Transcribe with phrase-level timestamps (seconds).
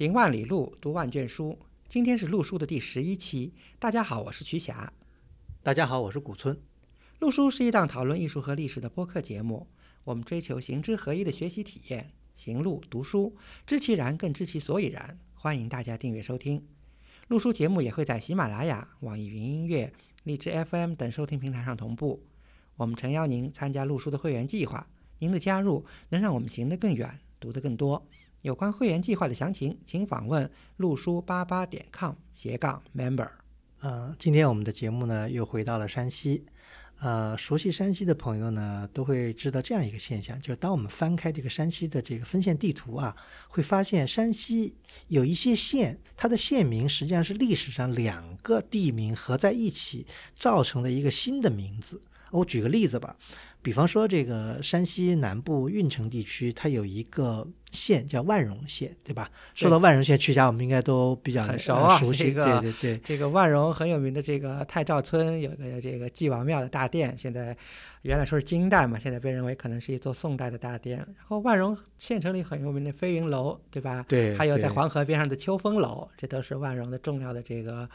[0.00, 1.58] 行万里路，读万卷书。
[1.86, 3.52] 今天是陆书的第十一期。
[3.78, 4.90] 大家好，我是瞿霞。
[5.62, 6.58] 大家好，我是古村。
[7.18, 9.68] 陆书是一档讨论艺术和历史的播客节目。
[10.04, 13.36] 我们追求行之合一的学习体验，行路读书，
[13.66, 15.18] 知其然更知其所以然。
[15.34, 16.66] 欢迎大家订阅收听。
[17.28, 19.92] 陆书节目也会在喜马拉雅、网易云音乐、
[20.22, 22.24] 荔枝 FM 等收听平台上同步。
[22.76, 24.88] 我们诚邀您参加陆书的会员计划。
[25.18, 28.02] 您的加入能让我们行得更远，读得更多。
[28.42, 33.28] 有关会员计划的详情，请访问陆书八八点 com 斜杠 member。
[33.80, 36.46] 呃，今天我们的节目呢又回到了山西。
[37.00, 43.14] 呃，熟悉山西的朋友呢都会知道这样一个现象，就是当我们翻开这个山西的这个分县地图啊，
[43.48, 44.74] 会发现山西
[45.08, 52.02] 有一些县，它的县名实际上是历史上两个地名合在一起造成的一个新的名字。
[52.30, 53.16] 我举个例子吧。
[53.62, 59.30] 比方说，这个山西南部运城地区，它有一个县叫万荣县，对吧？
[59.54, 62.32] 说到万荣县，曲家我们应该都比较熟啊，熟悉。
[62.32, 67.54] 对对对，这个万荣很有名的这个太照村有个这个祭王庙的大殿，现在
[68.02, 70.96] 原来说是金代嘛，现在被认为可能是一座宋代的大殿。
[70.96, 74.04] 然后万荣县城里很有名的飞云楼，对吧？
[74.08, 74.36] 对。
[74.38, 77.86] 还有在黄河边上的秋风楼，这都是万荣的重要的这个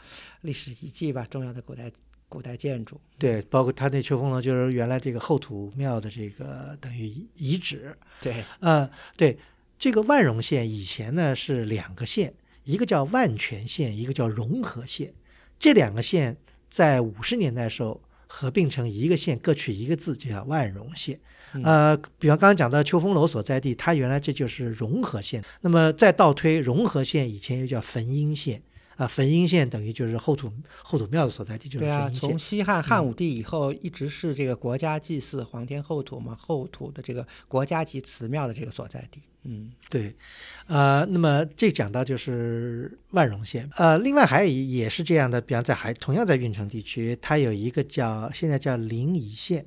[0.42, 1.90] 历史遗迹吧，重要的古代。
[2.28, 7.96] 古代建筑，对，包括它那秋风楼，就是原来这个后土庙的这个等于遗址。
[8.20, 9.38] 对，呃，对，
[9.78, 15.14] 这个万荣县以前呢是两个县，一个叫万全县，一个叫融合县。
[15.58, 16.36] 这两个县
[16.68, 21.18] 在五十年代时候合并成一个县，各取一个字，就叫万荣县。
[21.62, 25.42] 呃，比方刚刚讲到秋风楼所在地，它原来这就是融合县。
[25.60, 28.60] 那么再倒推，融合县以前又叫汾阴县。
[28.96, 30.50] 啊，汾阴县等于就是后土
[30.82, 32.20] 后土庙的所在地，就是汾阴县。
[32.20, 39.20] 从西汉汉武帝以后，一直是这个国家祭祀皇天后土嘛，后土的这个国家级祠庙的这个所在地。
[39.42, 40.16] 嗯，对。
[40.66, 43.68] 呃，那么这讲到就是万荣县。
[43.76, 49.66] 呃，另外还有也是这样的，比方在还同样在运城地区，它有一个叫现在叫临沂县，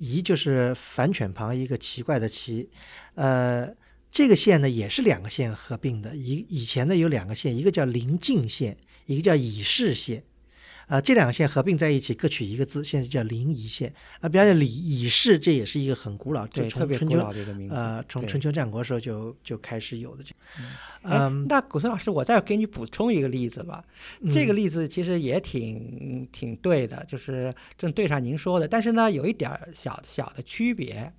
[0.00, 2.68] 沂就是反犬旁一个奇怪的奇，
[3.14, 3.72] 呃。
[4.12, 6.14] 这个县呢，也是两个县合并的。
[6.14, 10.22] 以以前呢，有两个县，一个叫临晋县，一个叫乙市县。
[10.88, 13.90] 啊，这两个县合并在一起，各取一个字，现在叫临沂县。
[14.20, 17.18] 啊，比方说李乙市，这也是一个很古老，就从春秋
[17.70, 20.34] 呃，从春秋战国时候就就开始有的这。
[21.04, 23.82] 嗯，那古村老师，我再给你补充一个例子吧。
[24.34, 31.10] 这个例子其实也挺挺对的，就是正对上您说的，但是呢，有一点小小的区别。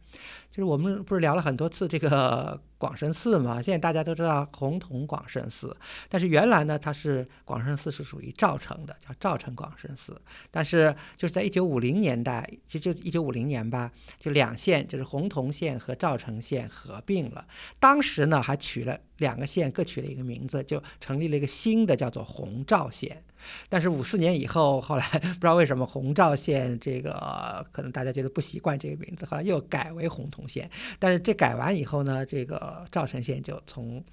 [0.54, 3.60] 就是我们不是聊了很多次这个 广深寺嘛？
[3.60, 5.76] 现在大家都知道红铜广深寺，
[6.08, 10.22] 但是原来呢，它是广深寺是属于赵城的，叫赵城广深寺。
[10.52, 17.48] 但是就是在一九五零年代，其实就一九五零年吧，就两县，就是洪洞县和赵城县合并了。
[17.80, 23.24] 当时呢，还取了两个县各取了一个名字，就成立了一个新的叫做洪赵县。
[23.70, 30.70] 但是五四年以后，后来不知道为什么洪赵县这个可能大家觉得不习惯这个名字，后来又改为洪洞县。
[31.00, 34.04] 但是这改完以后呢，这个赵城县就从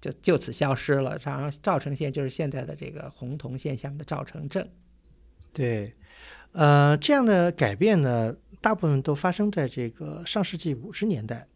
[0.00, 1.18] 就就此消失了。
[1.22, 4.68] 然后赵城县就是现在的这个洪洞县下面的赵城镇。
[5.52, 5.92] 对，
[6.52, 11.46] 呃，这样的改变呢，大部分都发生在这个上世纪五十年代。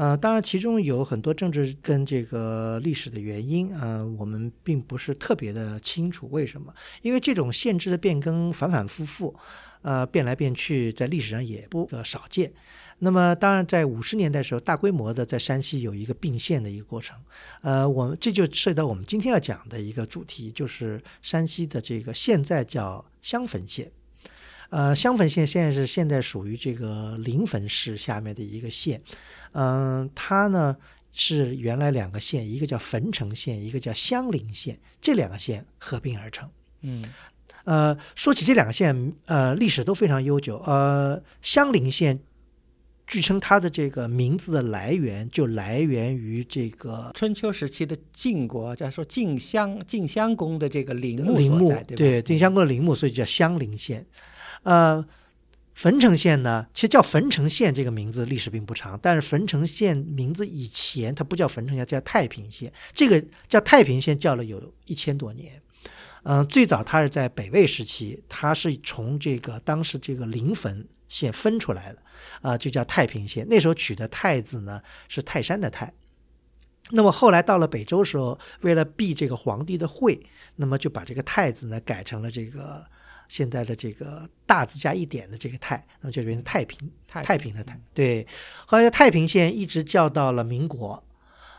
[0.00, 6.72] 呃，当然，其中有很多政治跟这个历史的原因，呃，我们并不是特别的清楚为什么。
[7.02, 9.36] 因为这种限制的变更反反复复，
[9.82, 12.50] 呃，变来变去，在历史上也不少见。
[13.00, 17.14] 那么，当然，在五十年代时候，大规模的在山西有一个并县的一个过程。
[17.60, 23.92] 呃，我们这就涉及到我们今天要讲的一个主题，就是山西的这个现在叫襄汾县。
[24.70, 29.00] 呃，襄汾县现在是现在属于这个临汾市下面的一个县，
[29.52, 30.76] 嗯，它呢
[31.12, 36.48] 是原来两个县，一个叫汾城县，一个叫襄陵县，这两个县合并而成。
[36.82, 37.04] 嗯，
[37.64, 40.56] 呃，说起这两个县，呃，历史都非常悠久。
[40.58, 42.20] 呃，襄陵县
[43.08, 54.06] 据称它的这个名字的来源就来源于这个春秋时期的晋国，叫说晋襄晋襄公的这个陵墓陵墓，对晋襄公的陵墓，所以叫襄陵县。
[54.62, 55.02] 呃，
[55.74, 62.70] 汾城县呢，其实叫汾城县这个名字历史并不长，但是汾城县名字以前它不叫汾城县，叫太平县。
[62.92, 65.62] 这个叫太平县叫了有一千多年。
[66.24, 72.02] 嗯，最早它是在北魏时期，它是从这个当时这个临汾县分出来的，
[72.42, 73.46] 啊，就叫太平县。
[73.48, 75.90] 那时候取的太字呢是泰山的泰。
[76.90, 80.20] 那么后来到了北周时候，为了避这个皇帝的讳，
[80.56, 82.84] 那么就把这个太字呢改成了这个。
[83.30, 87.80] 现在的这个大字加一点的这个太，那么就变成太平，太平的太。
[87.94, 88.26] 对，
[88.66, 91.00] 后来太平县一直叫到了民国，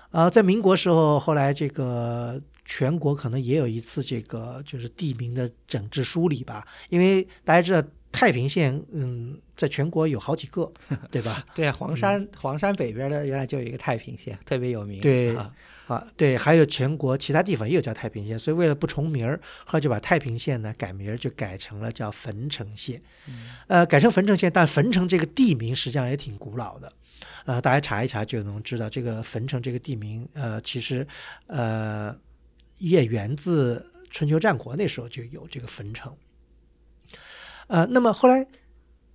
[0.09, 7.81] 呃，在民国时候，后来这个全国可能也有一次这个就是地名的整治梳理吧，因为大家知道
[8.11, 10.69] 太平县，嗯，在全国有好几个，
[11.09, 11.45] 对吧？
[11.55, 14.99] 对啊，黄山黄山北边的原来就有一个太平县，特别有名。
[14.99, 15.49] 对啊
[15.91, 23.01] 啊，对，还有全国其他地方也有叫太平县，所以为了不重名儿，后来就把太平县呢改名儿，就改成了叫汾城县。
[23.67, 26.93] 呃，改成汾城县，但汾城这个地名实际上也挺古老的。
[27.43, 31.05] 呃，大家查一查就能知道，这个汾城这个地名，呃，其实
[31.47, 32.15] 呃
[32.77, 36.15] 也源自春秋战国那时候就有这个汾城。
[37.67, 38.47] 呃，那么后来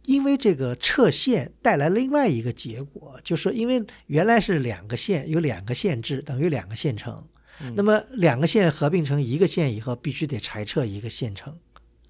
[0.06, 7.23] 因为这个撤县带来了另外一个结果，就是说因为原来是两个县，有两个县制，等于两个县城。
[7.75, 11.58] 那么两个县合并成一个县以后，必须得裁撤一个县城，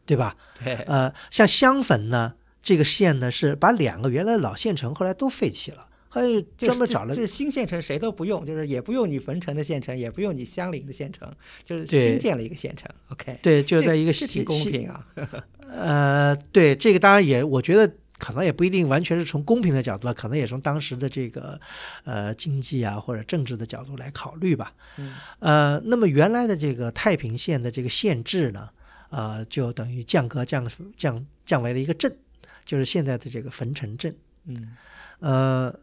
[0.04, 0.36] 对吧？
[0.62, 6.20] 对，呃，像襄汾呢，这个县呢是把两个原来老县城后来都废弃了，还
[6.56, 11.30] 专门找了就是新县城谁都不用，就是也不用你汾城的县城，也不用你相邻的县城，
[11.64, 12.90] 就是新建了一个县城。
[13.08, 15.06] OK，对，就在一个西这挺公平啊。
[15.68, 21.60] 呃，对，这个当然也，我觉得可能也不一定完全是从公平的角度，可能也从当时的这个
[22.04, 24.72] 呃经济啊或者政治的角度来考虑吧。
[24.96, 28.70] 嗯呃，那么原来的这个太平县的这个县治呢，
[29.10, 30.66] 呃，就等于降格降
[30.96, 32.16] 降降为了一个镇，
[32.64, 34.16] 就是现在的这个汾城镇。
[34.46, 34.76] 嗯
[35.18, 35.74] 呃，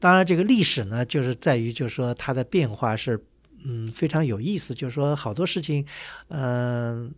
[0.00, 3.22] 当然这个历史呢，就是在于就是说它的变化是
[3.64, 5.86] 嗯非常有意思，就是说好多事情，
[6.28, 7.14] 嗯、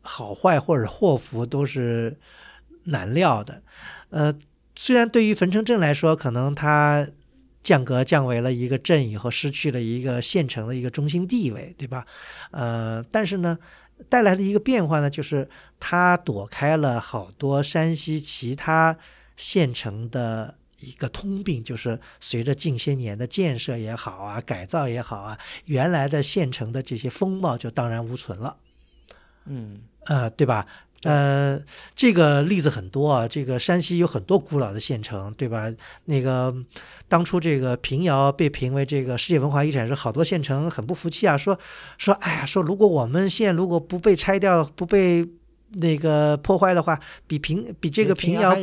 [0.00, 2.18] 好坏或者祸福都是
[2.84, 3.62] 难料的。
[4.10, 4.34] 呃，
[4.74, 7.06] 虽然对于汾城镇来说，可能它
[7.62, 12.06] 降格降为了一个镇以后，失去了一个县城的一个中心地位，对吧？
[12.52, 13.58] 呃，但是呢，
[14.08, 15.46] 带来的一个变化呢，就是
[15.78, 18.96] 它躲开了好多山西其他
[19.36, 28.56] 县城的一个通病，就是随着近些年的建设也好啊，改造也好啊，原来的县城的这些风貌就荡然无存了。
[29.46, 30.66] 嗯呃，对吧？
[31.04, 31.60] 呃，
[31.94, 33.28] 这个例子很多啊。
[33.28, 35.72] 这个山西有很多古老的县城，对吧？
[36.06, 36.54] 那个
[37.08, 41.58] 当初这个平遥被评为这个世界文化遗产时，好多县城很不服气啊，说
[41.98, 45.24] 说，哎呀，说如果我们县如果不被拆掉，不被
[45.74, 48.54] 那个破坏的话，比平比这个平平遥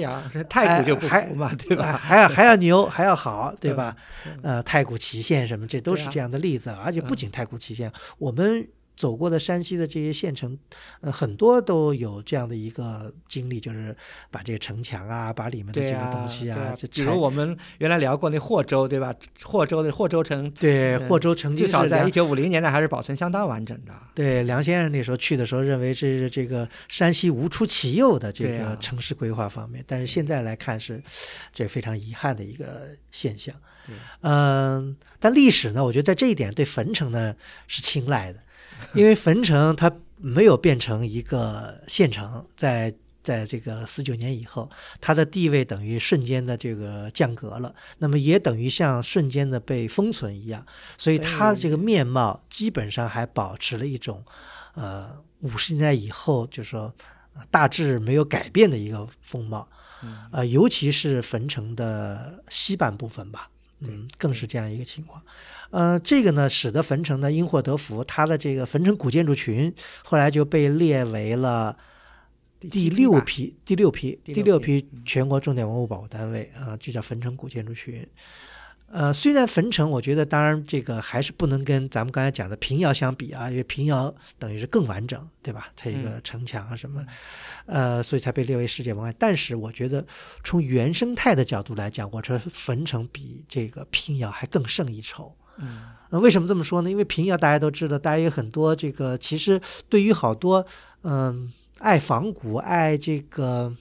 [0.50, 1.98] 太古就不哎还服嘛， 对吧？
[2.02, 3.96] 还要还要牛，还要好，对吧？
[4.26, 6.70] 嗯呃，太古祁县什么，这都是这样的例子。
[6.84, 10.58] 而且不嗯仅太古祁县，我们走过的山西的这些县城，
[11.02, 13.96] 呃，很多都有这样的一个经历，就是
[14.32, 19.14] 把这个城墙啊，把里面的这个东西对啊这拆比如我们原来聊过那霍州，对吧？
[19.44, 23.94] 霍州的霍州城，对嗯霍州曾经至少在一九五零年代还是保存相当完整的。
[24.14, 31.04] 对梁先生那时候去的时候，认为这是这个山西无出其右的这个城市规划方面，但是现在来看是
[31.52, 33.54] 这非常遗憾的一个现象。
[33.86, 37.36] 对嗯，但历史呢，我觉得在这一点对汾城呢
[37.68, 38.40] 是青睐的，
[38.94, 44.70] 因为汾城它没有变成一个县城，在在这个四九年以后，
[45.02, 50.64] 它的地位等于瞬间的这个降格了，那么也等于像瞬间的被封存一样，
[50.98, 54.24] 所以它这个面貌基本上还保持了一种，
[54.76, 56.94] 呃，五十年代以后就是说
[57.34, 59.68] 呃大致没有改变的一个风貌，
[60.04, 63.50] 嗯呃，尤其是汾城的西半部分吧，
[63.80, 65.22] 嗯，更是这样一个情况。
[65.76, 69.74] 呃，这个呢，使得汾城呢因祸得福，它的这个汾城古建筑群
[70.06, 71.78] 后来就被列为了
[72.62, 78.08] 第六批、第六批、第第六六批批全国重点文物保护单位啊、就叫汾城古建筑群。
[78.88, 85.68] 呃，虽然汾城，我觉得当然这个还是不能跟咱们刚才讲的平遥相比啊，因为平遥等于是更完整，对吧？
[85.76, 87.06] 它一个城墙啊什么，
[87.66, 89.12] 呃，所以才被列为世界文化。
[89.20, 90.06] 但是我觉得
[90.42, 95.36] 从原生态的角度来讲，我说汾城比这个平遥还更胜一筹。
[95.58, 96.90] 嗯那，为什么这么说呢？
[96.90, 99.60] 因为平遥大家都知道，大家有很多这个，其实
[99.90, 100.66] 对于好多
[101.04, 103.74] 嗯、爱仿古、爱这个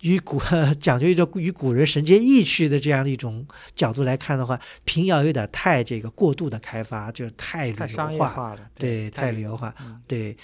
[0.00, 0.40] 与古
[0.80, 10.36] 讲究一种与古人神接意趣的这样的一种角度来看的话，平遥有点太这个过度的开发，就是太旅游化，了，对，太旅游化，嗯对。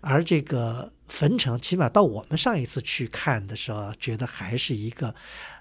[0.00, 5.12] 而这个汾城，起码到我们上一次去看的时候，觉得还是一个，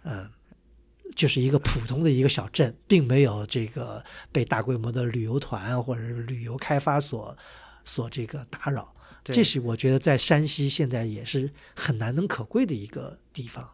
[0.03, 0.27] 呃，
[1.13, 7.37] 就是一个普通的一个小镇，并没有这个被大规模的旅游团或者是旅游开发所
[7.83, 8.93] 所这个打扰。
[9.23, 13.67] 这是我觉得在山西现在也是很难能可贵的一个地方。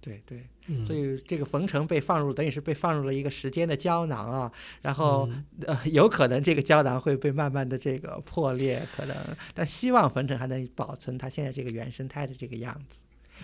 [0.00, 9.16] 对对，嗯，所以这个冯城被放入，等于是被放入了一个时间的胶囊啊，然后、嗯呃， 有可能这个胶囊会被慢慢的这个破裂，可能，
[9.52, 12.98] 但希望冯城还能保存它现在这个原生态的这个样子。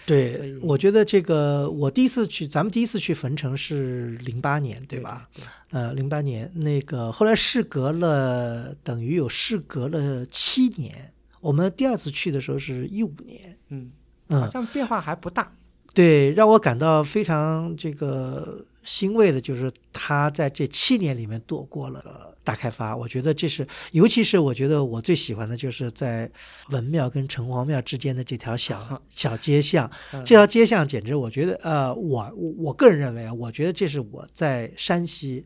[0.04, 5.28] 对，我觉得这个我第一次去，咱们第一次去汾城是零八年，对吧？
[5.70, 11.12] 呃，零八年那个后来事隔了，等于有事隔了七年。
[11.40, 13.90] 我们第二次去的时候是一五年，嗯
[14.28, 15.52] 嗯，好像变化还不大。
[15.94, 22.96] 对，让我感到非常这个欣慰的就是他在这七年里面躲过了大开发。
[22.96, 26.30] 我觉得这是，尤其是我觉得我最喜欢的就是在
[26.70, 29.90] 文庙跟城隍庙之间的这条小 小街巷。
[30.24, 35.44] 这条街巷简直，我觉得呃，我我个人认为啊，我觉得这是我在山西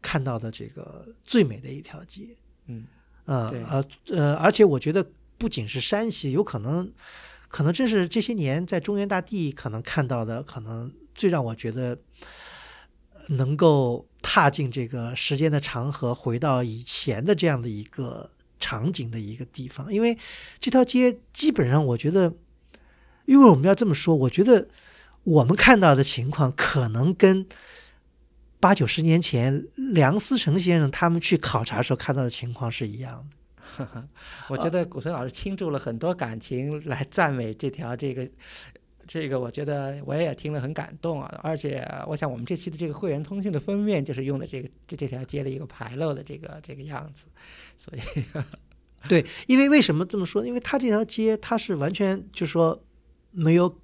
[0.00, 2.36] 看到的这个最美的一条街。
[2.66, 2.84] 嗯，
[3.24, 5.06] 呃呃呃，而且我觉得
[5.38, 6.90] 不仅是山西，有可能。
[7.48, 11.94] 可能这是这些年在中原大地可能看到的，可能最让我觉得
[13.28, 19.92] 能够踏进这个时间的长河，回到以前的这样的一个场景的一个地方。
[19.92, 20.16] 因为
[20.58, 22.32] 这条街基本上，我觉得，
[23.26, 24.68] 因为我们要这么说，我觉得
[25.24, 27.46] 我们看到的情况可能跟
[28.60, 33.36] 八九十年前梁思成先生他们去考察的时候看到的情况是一样的。
[34.48, 38.28] 我觉得古村老师倾注了很多感情来赞美这条这个
[39.12, 41.38] 这个，我觉得我也听了很感动啊。
[41.42, 47.26] 而且我想我们这期的这个会员通讯的封面就是用的这个这这条街的一个牌楼的这个这个样子，
[47.76, 48.00] 所以
[49.10, 50.46] 对，因为为什么这么说？
[50.46, 52.82] 因为它这条街它是完全就说
[53.32, 53.78] 没有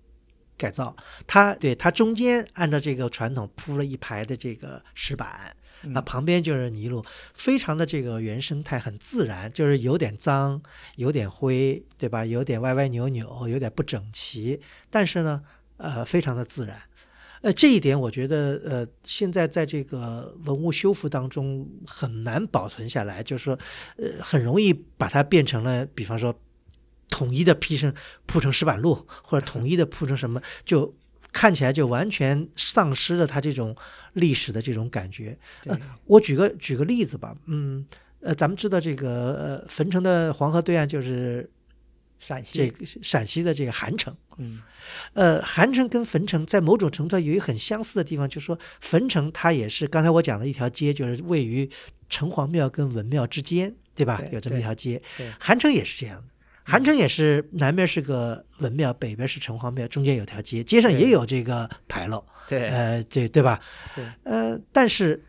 [0.57, 5.55] 改造，它对它中间按照这个传统铺了一排的这个石板。
[5.83, 7.05] 那旁边就是泥路，
[7.35, 10.61] 非常的这个原生态，很自然，就是有点脏，
[10.97, 12.25] 有点灰，对吧？
[12.25, 15.43] 有点歪歪扭扭，有点不整齐，但是呢，
[15.77, 16.77] 呃，非常的自然。
[17.43, 23.59] 呃，这一点我觉得，呃，现在在这个文物修复当中很难保存下来，就是说，
[23.97, 26.35] 呃，很容易把它变成了，比方说，
[27.09, 27.95] 统一的铺成
[28.27, 30.95] 铺成石板路，或者统一的铺成什么就。
[31.33, 33.77] 看起来就完全丧失了它这种
[34.15, 35.37] 历史的这种感觉。
[35.67, 37.87] 呃，我举个举个例子吧，嗯，
[38.21, 41.49] 呃，咱们知道这个呃，汾城的黄河对岸就是
[42.19, 44.17] 陕西，这个陕西的这个韩城。
[44.39, 44.63] 嗯，
[45.13, 51.69] 呃，韩城跟汾城在某种程度上有一个很相似的地方，就是说汾城它也是刚才我讲的一条街，就是位于
[52.09, 54.23] 城隍庙跟文庙之间，对吧？
[54.33, 55.03] 有这么一条街。
[55.39, 56.29] 韩城也是这样的。
[56.69, 62.23] 韩城也是南边是个文庙，北边是城隍庙，中间有条街，街上也有这个牌楼。
[62.47, 63.59] 对，呃，对对吧？
[63.97, 65.25] 对，呃，但是，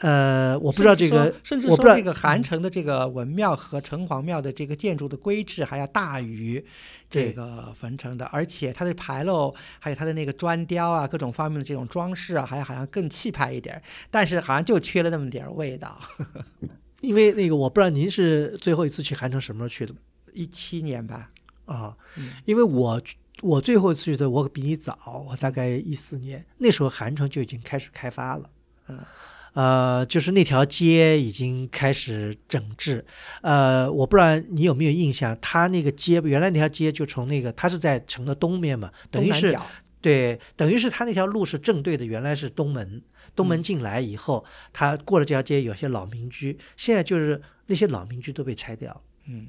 [0.00, 6.62] 呃，我不知道这个，甚至说这个韩城的这个文庙和城隍庙的这个建筑的规制还要大于
[7.08, 15.98] 这个汾城的，而且它的牌楼还有它的那个砖雕啊，各种方面的这种装饰啊，还好像更气派一点，但是好像就缺了那么点味道。
[17.00, 19.94] 因为那个，我不知道您是最后一次去韩城什么时候去的？
[20.34, 21.30] 一七年吧，
[21.64, 21.96] 啊，
[22.44, 23.00] 因为我
[23.40, 28.50] 我最后去的我比你早，我大概一四年，那时候韩城就已经开始开发了，
[28.88, 28.98] 嗯，
[29.54, 33.04] 呃，就是那条街已经开始整治，
[33.42, 39.56] 呃，我不知道你有没有印象，它那个街原来那条街就从那个它是在城的东面嘛，等于是
[40.00, 43.02] 对，等于是它那条路是正对的，原来是东门，
[43.34, 49.48] 东门进来以后，它过了这条街有些老民居，现在就是那些老民居都被拆掉，嗯。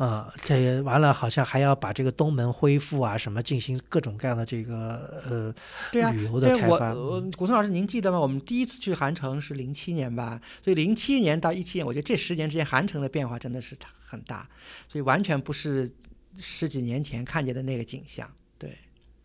[0.00, 5.54] 呃，这完了，好像还要把这个东门恢复啊，什么进行各种各样的这个呃
[5.92, 6.94] 旅游的开发。
[6.94, 8.18] 我古松老师，您记得吗？
[8.18, 10.40] 我们第一次去韩城是零七年吧？
[10.64, 14.48] 所以零七年到一七年，我觉得这十年之间，韩城的变化真的是很大，
[14.88, 15.94] 所以完全不是
[16.38, 18.26] 十几年前看见的那个景象。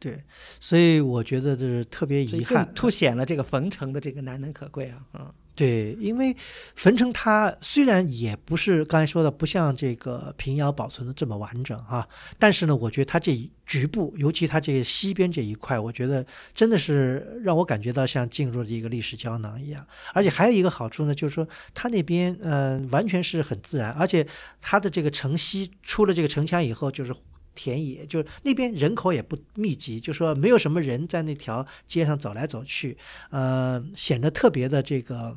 [0.05, 0.23] 对对，
[0.59, 5.33] 所以我觉得这是特别遗憾，凸显了这个冯城的这个难能可贵啊，嗯。
[5.57, 6.35] 对，因为
[6.75, 12.05] 冯城它虽然也不是刚才说的，不像这个平遥保存的这么完整啊，
[12.37, 19.87] 但是呢，我觉得它这局部，尤其它这个西边这一块，我觉得真的是让我感觉到像进入了一个历史胶囊一样。
[20.13, 24.27] 而且还有一个好处呢，就是说它那边嗯完全是很自然，而且
[24.59, 27.15] 它的这个城西出了这个城墙以后就是
[27.55, 32.95] 田野，就是那边人口也不密集，就说没有什么人在那条街上走来走去，
[33.31, 35.35] 呃，显得特别的这个。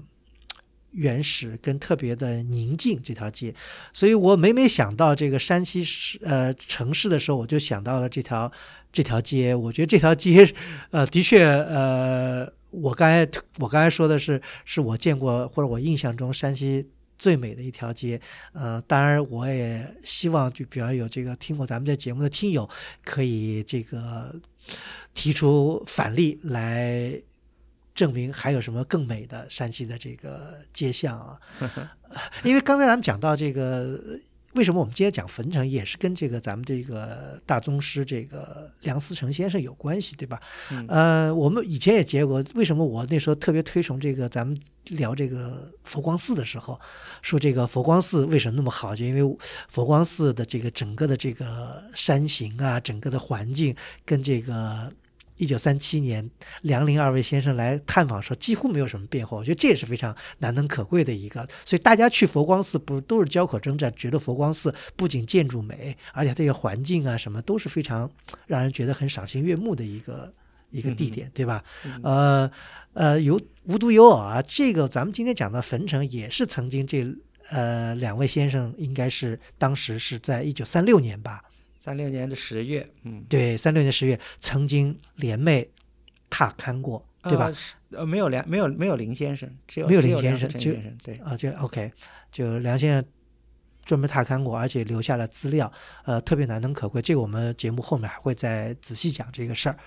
[0.93, 3.55] 原始跟特别的宁静这条街，
[3.93, 8.51] 所以我每每想到这个山西市呃城市的时候，我就想到了这条
[8.91, 9.55] 这条街。
[9.55, 10.51] 我觉得这条街，
[10.91, 18.21] 呃，的确，呃，我刚才我刚才说的是，是我见过或者我印象中山西最美的一条街。
[18.53, 22.69] 呃，当然，我也希望就比方有这个听过咱们这节目的听友，
[23.05, 24.35] 可以这个
[25.13, 27.21] 提出反例来。
[27.95, 31.41] 证明还有什么更美的山西的这个街巷啊？
[32.45, 33.99] 因为刚才咱们讲到这个，
[34.59, 40.41] 为什么我们今天讲汾城，也是跟这个咱们这个大宗师这个梁思成先生有关系，对吧？
[40.73, 44.29] 嗯呃，我们以前也结过，为什么我那时候特别推崇这个？
[44.29, 46.79] 咱们聊这个佛光寺的时候，
[47.23, 48.97] 说这个佛光寺为什么那么好？
[48.97, 49.37] 就因为
[49.69, 54.93] 佛光寺的这个整个的这个山形啊，整个的环境跟这个。
[55.39, 56.29] 一九三七年，
[56.63, 59.37] 梁林二位先生来探访时候，几乎没有什么变化。
[59.39, 61.49] 我觉得这也是非常难能可贵的一个。
[61.65, 68.11] 所以大家去佛光寺，不都是交口征战，觉得佛光寺不仅建筑美，而且这个环境啊什么都是非常
[68.47, 70.33] 让人觉得很赏心悦目的一个
[70.71, 71.65] 一个地点，对吧？
[72.03, 72.51] 呃
[72.95, 77.07] 呃，有无独有偶啊，这个咱们今天讲的汾城也是曾经这
[77.51, 81.43] 呃两位先生应该是当时是在一九三六年吧。
[81.81, 85.67] 三六年的十月，嗯，对，三六年十月曾经联袂
[86.29, 87.51] 踏勘过，对吧？
[87.93, 91.91] 呃，没有梁，没有没有林先生，只有没有林先生，就先生，对啊，就 OK，
[92.31, 93.05] 就梁先生
[93.85, 95.73] 专门踏勘过，而且留下了资料，
[96.05, 97.01] 呃，特别难能可贵。
[97.01, 99.79] 这个我们节目后面还会再仔细讲这个事儿。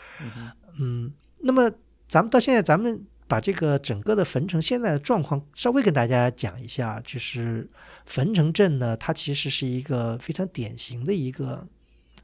[0.79, 1.69] 嗯，那么
[2.07, 7.69] 咱们到现在，咱们把这个整个的汾城现在的状况稍微跟大家讲一下，就是
[8.07, 11.67] 汾城镇呢，它其实是一个非常典型的一个。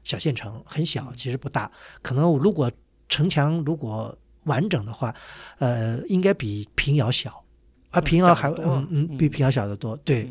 [0.08, 1.70] 小县城很小，其实不大。
[2.00, 2.72] 可能如果
[3.10, 5.14] 城墙如果完整的话，
[5.58, 7.44] 呃，应该比平遥小，
[7.90, 9.94] 啊平遥还嗯嗯比平遥小得多。
[9.98, 10.26] 对，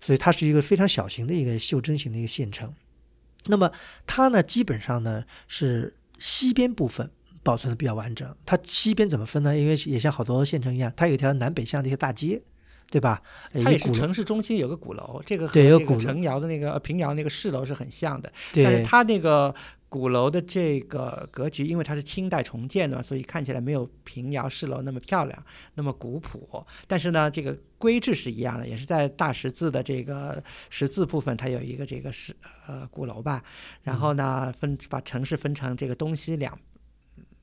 [0.00, 2.72] 所以它是一个非常小型的一个袖珍型的一个县城。
[3.44, 3.70] 那么
[4.06, 7.10] 它呢，基本上呢是西边部分
[7.42, 8.34] 保存的比较完整。
[8.46, 9.54] 它西边怎么分呢？
[9.54, 12.42] 因为也像好多县城一样，它有一条南北向的一些大街。
[12.90, 13.20] 对吧？
[13.52, 18.32] 它也是城市中心有个鼓楼，这个和这个城窑的那个平遥那个市楼是很像的。
[18.54, 19.54] 但是它那个
[19.90, 26.66] 鼓楼的这个格局，因为它是清代重建的，所以看起来没有平遥市楼那么漂亮，那么古朴。
[26.86, 32.34] 但是呢，这个规制是一样的，也是在大十字的这个十字部分，它有一个这个是
[32.66, 33.42] 呃鼓楼吧。
[33.82, 36.58] 然后呢，分把城市分成这个东西两。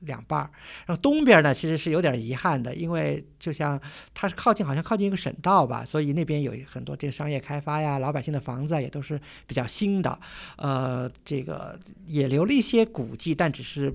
[0.00, 0.50] 两半儿，
[0.86, 3.80] 然后东边呢其实是有点遗憾的，因为就像
[4.12, 10.18] 它是靠近，好像靠近一个省道吧，所以那边有很多这个商业开发呀，老百姓的房子啊也都是比较新的，
[10.58, 13.92] 呃，这个也留了一些古迹，但只是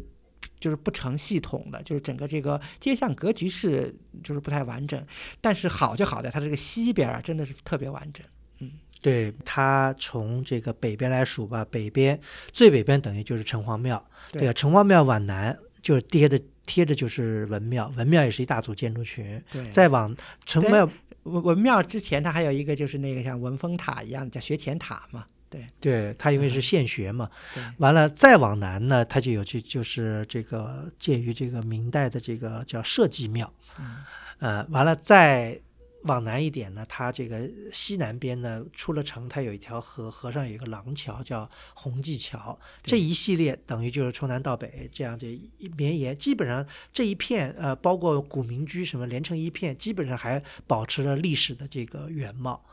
[0.60, 5.06] 就是不成系统的，就是整个这个街巷格局是就是不太完整。
[5.40, 8.26] 但是好就好在它这个西边啊真的是特别完整，
[8.60, 12.20] 嗯，对，它从这个北边来数吧，北边
[12.52, 15.58] 最北边等于就是城隍庙，对啊，城隍庙往南。
[15.82, 19.42] 就是贴的贴着就是文庙，文庙也是一大组建筑群。
[19.52, 20.16] 对，再往
[20.46, 20.90] 城庙
[21.24, 25.26] 文文庙之前，它还有一个就是那个像文峰塔一样叫学前塔嘛。
[25.50, 27.30] 对，对，它因为是现学嘛。
[27.54, 33.52] 对，完了再往南呢，它就有就就是这个建于这个明代的这个叫社稷庙。
[33.80, 33.98] 嗯，
[34.40, 35.60] 呃，完了再。
[36.04, 42.58] 往南一点呢，它这个西南边呢，出了城，它有一条河，河上有一个廊桥，叫洪济桥。
[42.82, 45.40] 这一系列等于就是从南到北这样这
[45.78, 52.64] 绵延，基本上这一片呃，包括古民居什么连成一片，基本上还保持了历史的这个原貌。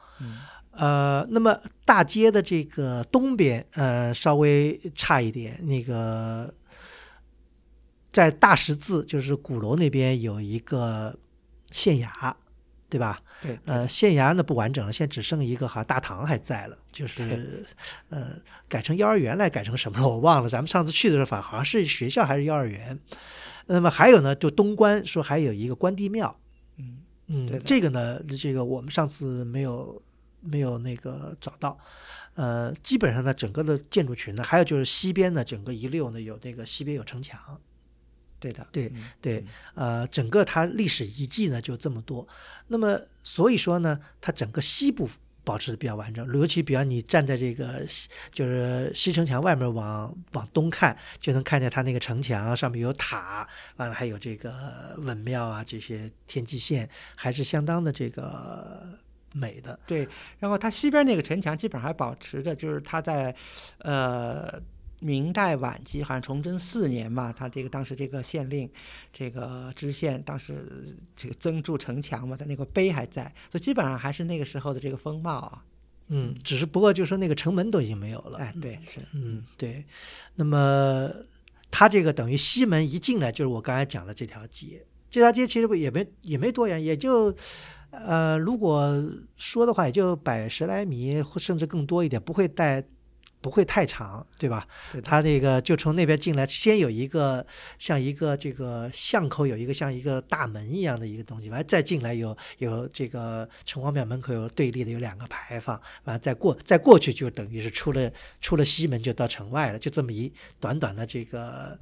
[0.71, 6.55] 呃，那么大街的这个东边呃稍微差一点，那个
[8.11, 11.19] 在大十字就是鼓楼那边有一个
[11.71, 12.35] 县衙。
[12.89, 13.21] 对吧？
[13.43, 17.67] 对，呃，县衙呢不完整了，现在只剩一个哈大堂还在了，就是
[18.09, 18.33] 呃
[18.69, 20.49] 改成幼儿园来改成什么了 我忘了。
[20.49, 22.99] 咱们上次去的时候，反好像是学校还是幼儿园。
[23.67, 26.35] 那么还有呢，就东关说还有一个关帝庙，
[26.79, 30.03] 嗯嗯，这个呢，这个我们上次没有
[30.41, 31.79] 没有那个找到。
[32.35, 37.39] 呃，基本上呢，整个的建筑群呢，还有就是西边呢，整个一溜呢有那个西边有城墙。
[38.41, 42.27] 对的，对对，呃，整个它历史遗迹呢就这么多，
[42.69, 45.09] 那么所以说呢，它整个西部
[45.43, 47.85] 保持的比较完整，尤其比方你站在这个
[48.31, 58.99] 就是西城墙外面往往东看，就能看见它那个城墙上面有塔，完了还有这个文庙啊，这些天际线还是相当的这个
[59.33, 59.79] 美的。
[59.87, 60.07] 对，
[60.39, 63.35] 然后它西边那个城墙基本上还保持着，就是它在
[63.79, 64.63] 呃。
[65.01, 68.69] 明代晚期，好像崇祯四年嘛，他这个当时这个县令，
[69.13, 75.65] 这个知县当时这个增筑城墙嘛，他那个碑还在，所以基本上还是那个时候的这个风貌啊。
[76.09, 78.39] 嗯，只是不过就说那个城门都已经没有了。
[78.39, 79.85] 哎，对，是，嗯，对。
[80.35, 81.09] 那么
[81.71, 87.33] 他这个等于西门一进来就是我刚才讲的这条街，这条街其实不也没也没多远，也就
[87.91, 88.93] 呃，如果
[89.37, 92.85] 说的话也就百十来米，甚至更多一点，不会带。
[93.41, 94.67] 不会太长，对吧？
[94.93, 97.45] 对的它这个就从那边进来，先有一个
[97.79, 111.79] 像一个这个巷口有一个像一个大门一样的一个东西，完了再进来有有这个城隍庙门口有对立的有两个牌坊，完了再过再过去就等于是出了出了西门就到城外了，就这么一短短的这个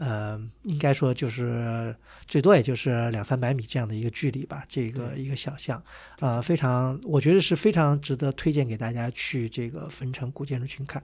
[0.00, 1.94] 呃，应该说就是
[2.26, 5.82] 最多也就是两三百米这样的一个距离吧，这个一个小巷，
[6.20, 11.02] 呃，非常我觉得是非常值得推荐给大家去这个汾城古建筑群看。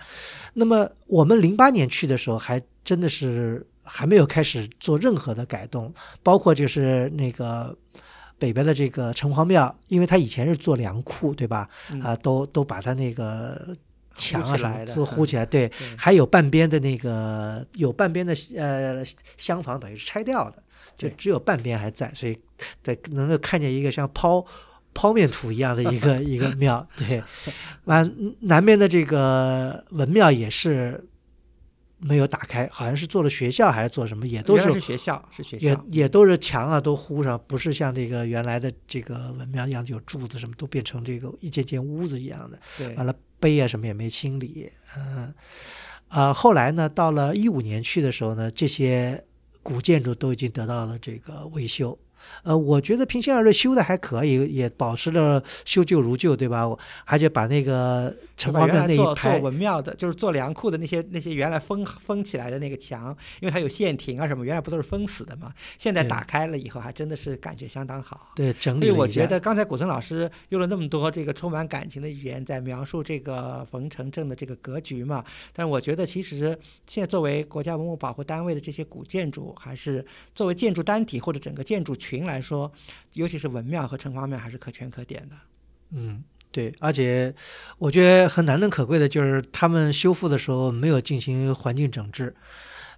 [0.54, 7.76] 那么我们零八年去的时候，还真的是还没有开始做任何的改动，包括就是那个
[8.38, 11.68] 北边的这个城隍庙，因为它以前是做粮库，对吧？
[11.90, 13.76] 嗯啊、都都把它那个
[14.16, 19.04] 墙啊什么都糊嗯起来，对，还有半边的那个有半边的呃
[19.36, 20.62] 厢房等于是拆掉的，
[20.96, 22.38] 就只有半边还在，所以
[22.82, 24.44] 在能够看见一个像抛
[24.94, 27.22] 抛面图一样的一个 一个庙，对，
[27.84, 31.06] 完南边的这个文庙也是
[31.98, 42.58] 没有打开，好像是做了学校还是做什么，也都是是学校，是学也校，也都是墙啊都糊上，不是像这个原来的这个文庙一样有柱子什么，都变成这个一间间屋子一样的。
[42.76, 45.34] 对，完了碑啊什么也没清理，嗯，
[46.08, 49.24] 啊，后来呢，到了一五年去的时候呢，这些
[49.62, 51.98] 古建筑都已经得到了这个维修。
[52.44, 56.66] 呃，我觉得平心而论修的还可以，也保持了修旧如旧，对吧？
[56.68, 65.52] 我而且把那个城把隍庙那一原来做文庙的，就是做粮库的那些那些原来封封起来的那个墙，因为它有县亭啊什么，原来不都是封死的嘛？
[65.78, 68.30] 现在打开了以后，还真的是感觉相当好。
[68.36, 69.06] 对，整所以我。
[69.16, 75.24] 觉得刚才古森老师用了那么多这个充满感情的语言，在描述这个冯城镇的这个格局嘛。
[75.54, 82.72] 但是我觉得，其实现在作为国家文物保护单位的这些古建筑，还是作为建筑单体或者整个建筑群来说，
[83.14, 85.36] 尤其是文庙和城隍庙，还是可圈可点的。
[85.90, 87.34] 嗯，对，而且
[87.78, 92.34] 我觉得很难能可贵的就是他们修复的时候没有进行环境整治，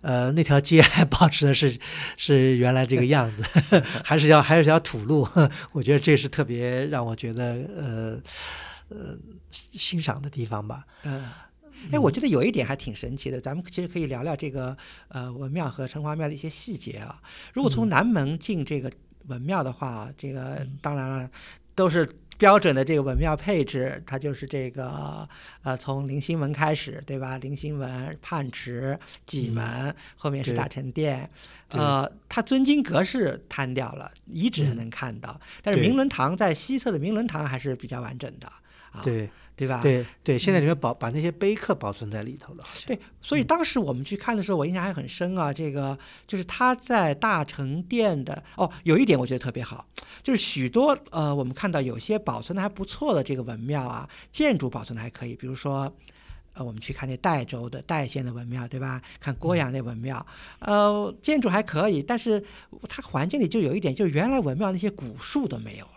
[0.00, 1.76] 呃，那条街还保持的是
[2.16, 3.42] 是原来这个样子，
[4.04, 5.26] 还是要还是条土路，
[5.72, 8.20] 我觉得这是特别让我觉得呃
[8.88, 9.18] 呃
[9.50, 10.86] 欣赏的地方吧。
[11.02, 11.28] 嗯，
[11.92, 14.76] 哎，我觉得有一点还挺神奇的，咱们其实可以聊聊这个
[15.08, 17.20] 呃文庙和城隍庙的一些细节啊。
[17.52, 18.90] 如果从南门进这个
[19.28, 21.30] 文庙的话，这个当然了，
[21.74, 25.28] 都是标准的这个文庙配置，它就是这个
[25.62, 27.38] 呃从棂星门开始，对吧？
[27.38, 31.28] 棂星门、泮池、戟门，后面是大成殿。
[31.70, 38.50] 呃，它尊经阁是坍掉了，遗址还能看到，但是明伦堂在西侧的明伦堂还是比较完整的
[38.98, 39.80] 啊，对对吧？
[39.80, 45.52] 对对，现在里面保把那些碑刻保存在里头了，对，所以当时我们去看的时候，我印象还很深啊。
[45.52, 49.86] 这个就是他在大成殿的哦，有一点我觉得特别好，
[50.22, 55.92] 就是许多呃，我们看到有些保存的还不错的这个文庙啊，建筑保存的还可以，比如说。
[56.54, 59.00] 呃，我们去看那代州的代县的文庙，对吧？
[59.20, 60.26] 看郭阳那文庙，
[60.58, 62.42] 呃，建筑还可以，但是
[62.88, 65.92] 它环境里就有一点，就是原来文庙那些古树都没有了。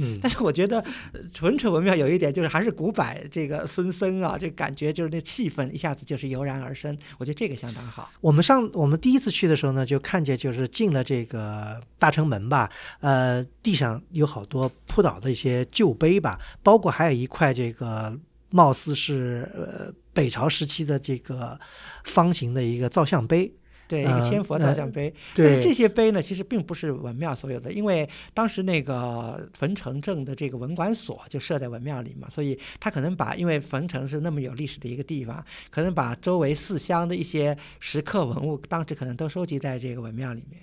[0.00, 0.80] 嗯，但是我觉得
[1.12, 8.10] 呃纯纯文庙有一点就是还是古柏这个森森啊，这感觉就是那气氛一下子就是油然而生，我觉得这个相当好。
[8.20, 18.18] 我们上我们第一次去的时候呢，就看见就是进了这个大城门吧，呃，地上有好多铺倒的一些旧碑吧，包括还有一块这个
[18.50, 21.58] 貌似是呃北朝时期的这个
[22.04, 23.52] 方形的一个造像碑。
[23.90, 40.60] 对，一个呃千佛造那像碑，但是对这些碑呢，其实并不是文庙所有的，因为当时那个汾城镇的这个文管所就设在文庙里嘛，所以他可能把，因为汾城是那么有历史的一个地方，可能把周围四乡的一些石刻文物，当时可能都收集在这个文庙里面。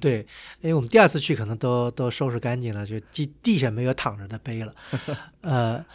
[0.00, 0.18] 对，
[0.60, 4.74] 因为我们第二次去可能都都收拾干净了，就地地下没有躺着的碑了。
[5.42, 5.86] 呃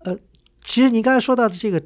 [0.00, 0.14] 呃，
[0.60, 1.80] 其实您刚才说到的这个，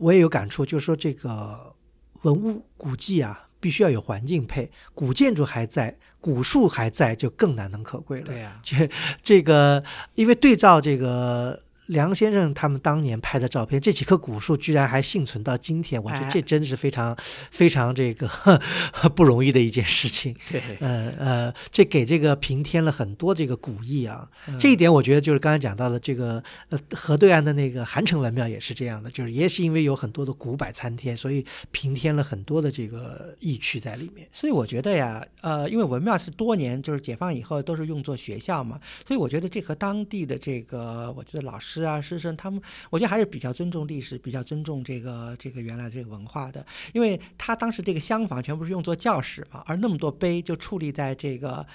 [0.00, 1.74] 我也有感触，就是说这个
[2.22, 8.26] 文物古迹啊，必须要有环境配，古建筑还在，古树还在，就更难能可贵了。
[8.26, 8.90] 对呀、这
[9.22, 9.82] 这个，
[10.14, 17.16] 因为对照这个梁先生他们当年拍的照片，这几棵古树居然还幸存到今天，我觉得哎这真的是非常
[17.50, 18.28] 非常这个
[19.14, 20.34] 不容易的一件事情。
[20.50, 24.28] 对，呃呃，这给这个平添了很多这个古意啊。
[24.46, 34.28] 嗯这一点我觉得就是刚才讲到的这个呃河对岸的那个韩城文庙也是这样的，就是也是因为有很多的古柏参天，所以平添了很多的这个意趣在里面。
[34.32, 42.60] 所以我觉得呀，呃，因为文庙是多年就是解放以后都是用作学校嘛，所以我觉得这和当地的这个，我觉得老师啊、师生他们，
[42.90, 51.66] 我觉得还是比较尊重历史，比较尊重这个这个原来这个文化的，因为他当时这个厢房全部是用作教室嘛，而那么多碑就矗立在这个。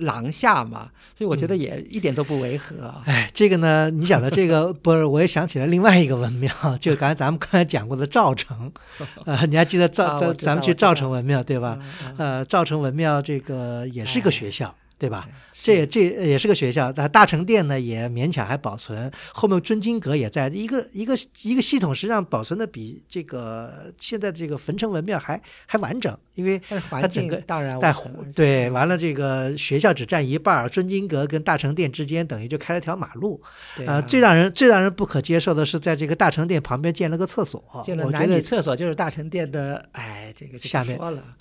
[0.00, 2.94] 廊下嘛，所以我觉嗯得也一点都不违和。
[3.04, 6.48] 哎，这个呢，你讲的这个不是，我也想起来另外一个文庙，
[6.78, 8.70] 就刚才咱们刚才讲过的赵城，
[9.26, 11.76] 呃，你还记得赵咱啊咱们去赵城文庙对吧？
[11.80, 11.90] 嗯？
[12.10, 15.26] 嗯呃，赵城文庙这个也是个哎学校，对吧？
[15.26, 27.92] 是这也这也是个学校，但大成殿呢也勉强还保存，后面尊经阁也在，一个一个一个系统实际上保存的比这个现在这个焚城文庙还还完整，因为它整个当然在
[28.34, 33.40] 对完了这个学校只占一半，尊经阁跟大成殿之间等于就开了条马路，
[33.84, 40.98] 呃，最让人最让人不可接受的是在这个大成殿旁边建了个厕所，建了男女我觉得厕所，就是大成殿的，哎，这个下面，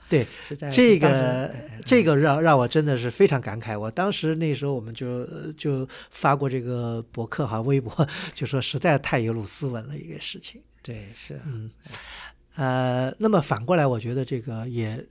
[0.10, 0.26] 对
[0.72, 1.52] 这个
[1.86, 3.78] 这个让让我真的是非常感慨。
[3.78, 10.62] 我当时那时候我们就呃就发过这个博客哈，微博 就说实在太有鲁斯文了一个事情。
[10.82, 11.72] 对是嗯，
[12.56, 15.06] 呃，那么反过来，我觉得这个也。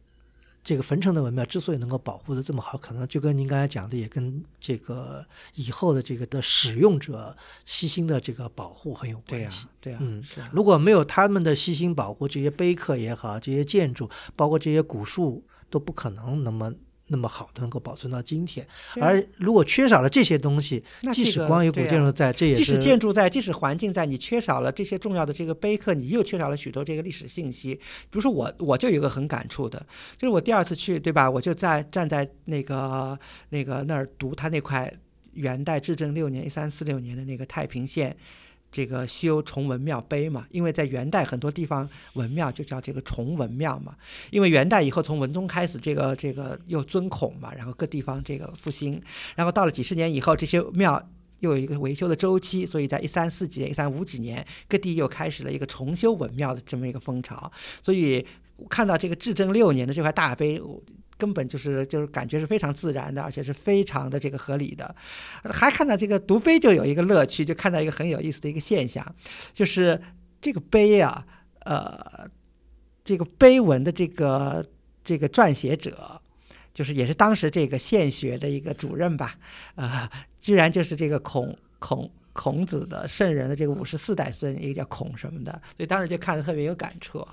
[0.69, 9.67] 这个汾城的文庙之所以能够保护的这么好，可能就跟您刚才讲的，也跟这个以后的这个的使用者悉心的这个保护很有对呀关系。
[9.81, 16.75] 对呀，嗯是啊如果没有他们的悉心保护，这些碑刻也好，这些建筑，包括这些古树，都不可能那么
[17.09, 18.67] 那么好的能够保存到今天。
[19.01, 27.75] 而如果缺少了这些东西，即使那这个光有古建筑在，这也即使建筑在，即使环境在，你缺少了这些重要的这个碑刻，你又缺少了许多这个历史信息。
[27.75, 29.79] 比如说我，我就有一个很感触的，
[30.17, 31.31] 就是我第二次去，对吧？
[31.31, 33.19] 我就在站在那个
[33.51, 34.93] 那个那儿读他那块
[35.35, 38.17] 元代至正六年一三四六年的那个太平县。
[38.77, 43.97] 这个修崇文庙碑嘛，因为在元代很多地方文庙就叫这个崇文庙嘛，
[44.31, 49.01] 因为元代以后从文宗开始，这个这个又尊孔嘛，然后各地方这个复兴，
[49.35, 51.03] 然后到了几十年以后，这些庙
[51.39, 57.51] 又有一个维修的周期，所以在一三四几年、一三五几年，各地又开始了一个重修文庙的这么一个风潮。
[57.83, 58.27] 所以
[58.69, 60.61] 看到这个至正六年的这块大碑，
[61.19, 64.95] 根本就是就是感觉是非常自然的，而且是非常的这个合理的。
[65.45, 69.15] 还看到这个读碑就有一个乐趣，就看到一个很有意思的一个现象，
[69.53, 70.01] 就是
[70.41, 71.27] 这个碑啊，
[71.61, 72.29] 呃，
[73.05, 74.65] 这个碑文的这个
[75.03, 76.21] 这个撰写者。
[76.77, 79.39] 就是也是当时这个县学的一个主任吧，
[79.77, 87.27] 啊、居然就是这个孔孔孔子的圣人的这个五十四代孙，一个叫孔什么的，所以当时就看得特别有感触。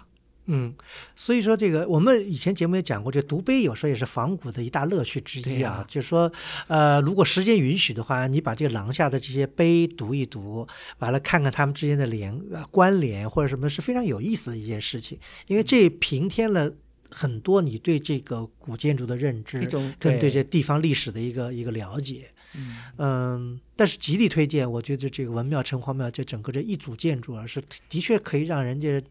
[0.46, 0.74] 嗯，
[1.16, 5.86] 所以说这个我们以前节目也讲过，这读碑有时候也是仿古的一大乐趣之一啊。
[5.88, 6.32] 就是说，
[6.68, 10.68] 呃，如果时间允许的话，你把这个廊下的这些碑读一读，
[11.00, 16.72] 完了看看他们之间的联呃关联或者什么，是非常有意思的一件事情，因为这平添了。
[17.16, 22.24] 很多你对这个古建筑的认知一，种跟对对这地方历史的一个一个了解，
[22.56, 22.78] 嗯。
[22.98, 29.02] 嗯，但是极力推荐，我觉得这个文庙、城隍庙这整个这一组建筑啊，是的确可以让人家，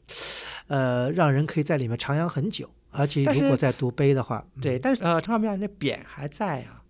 [0.66, 4.60] 呃，让人可以在里面徜徉很久，而且如果再读碑的话，嗯。
[4.60, 6.81] 对，但是呃，城隍庙那匾还在啊，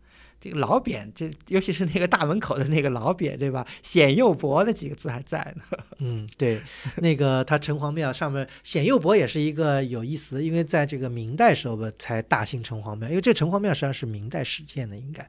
[0.43, 3.65] 这个老匾，这尤其是那个大门口的那个老匾，对吧？
[3.83, 5.79] 显佑伯那几个字还在呢。
[6.01, 6.61] 嗯，对，
[6.97, 15.29] 那个它城隍庙上面显佑伯也是一个有意思的，因为在这个明代时候吧，才大兴城隍庙，因为这城隍庙实际上是明代始建的，应该，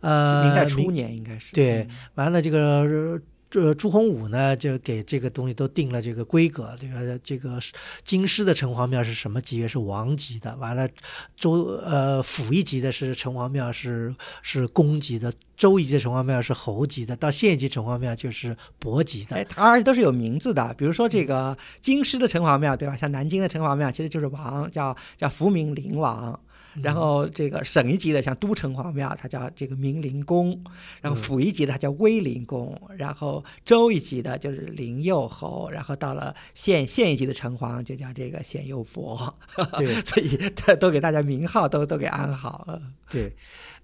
[0.00, 1.52] 呃，明代初年应该是。
[1.52, 3.20] 对嗯完了，这个
[3.52, 6.74] 这朱洪武呢，就给这个东西都定了这个规格。
[6.80, 7.60] 这个这个
[8.02, 9.68] 京师的城隍庙是什么级别？
[9.68, 10.56] 是王级的。
[10.56, 10.88] 完了，
[11.36, 19.36] 州呃府一级的是城隍庙是是公级的，州一级的城隍庙是侯级的，到县级城隍庙就是伯级的。
[19.36, 22.96] 哎，它而且都是有名字的，比如说这个京师的城隍庙，对吧？
[22.96, 26.40] 像南京的城隍庙其实就是王，叫叫福明灵王。
[26.80, 30.56] 然后这个省一级的像都城隍庙，它叫这个明灵宫；
[31.00, 39.34] 然后府一级的它叫威灵宫；然后州一级的就是灵佑侯；然后到了县县一级的城隍就叫这个显佑伯。
[39.76, 42.80] 对所以它都给大家名号都都给安好了。
[43.10, 43.34] 对，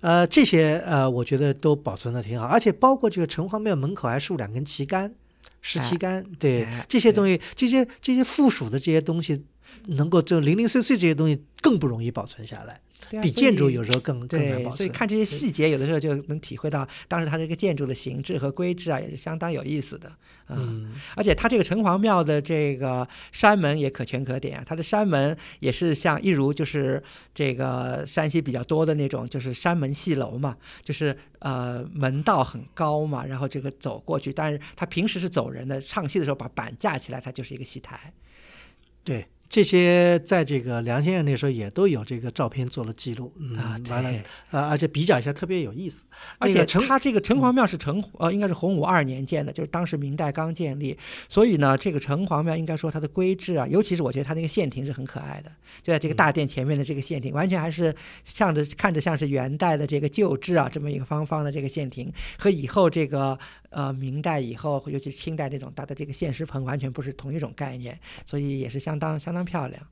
[0.01, 5.13] 呃，这些呃，我觉得都保存的挺好，而且包括这个城隍庙门口还竖两根旗杆，
[5.61, 9.45] 石旗杆，对哎这些东西，这些这些附属的这些东西，
[9.87, 12.81] 能够就零零碎碎这些东西更不容易保存下来，
[13.23, 14.77] 比建筑有时候更更难，保存。
[14.77, 20.13] 所以看这些细节，有的时候就能体会到当时它这个建筑的形制和规制啊，也是相当有意思的。
[20.51, 27.03] 嗯，而且它这个城隍庙的这个山门也可圈可点啊，它的山门也是像一如就是
[27.35, 38.15] 这个山西比较多的那种，就是山门戏楼嘛，就是呃门道很高嘛，然后这个走过去，但是它平时是走人的，唱戏的时候把板架起来，它就是一个戏台。
[39.05, 46.05] 对这些在这个梁先生那时候也都有这个照片做了记录，嗯，啊，完了对，呃，而且比较一下特别有意思。
[46.39, 50.97] 而且那个城它这个城隍庙是城呃，应该是洪武二年建的，就是当时明代刚建立，
[51.29, 55.51] 所以呢，这个城隍庙应该说它的规制啊，尤其是我觉得它那个县亭是很可爱的，
[55.83, 63.39] 就在这个大殿前面的这个县亭，完全还是向着看着像是元代的这个旧制啊，这么一个方方的这个县亭，和以后这个
[63.71, 69.87] 呃明代以后，尤其是清代这种大的这个现实棚，完全不是同一种概念，所以也是相当相当漂亮。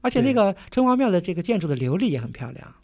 [0.00, 2.74] 而且那个城隍庙的这个建筑的琉璃也很漂亮，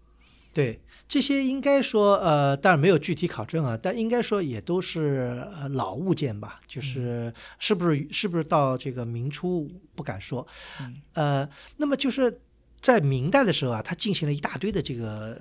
[0.53, 10.45] 对这些应该说，呃，当然没有具体考证啊，但应该说也都是呃老物件吧，就是是不是是不是到这个明初不敢说，
[10.81, 10.95] 嗯。
[11.13, 12.41] 呃，那么就是
[12.81, 15.41] 在明代的时候啊，它进行了一大堆的这个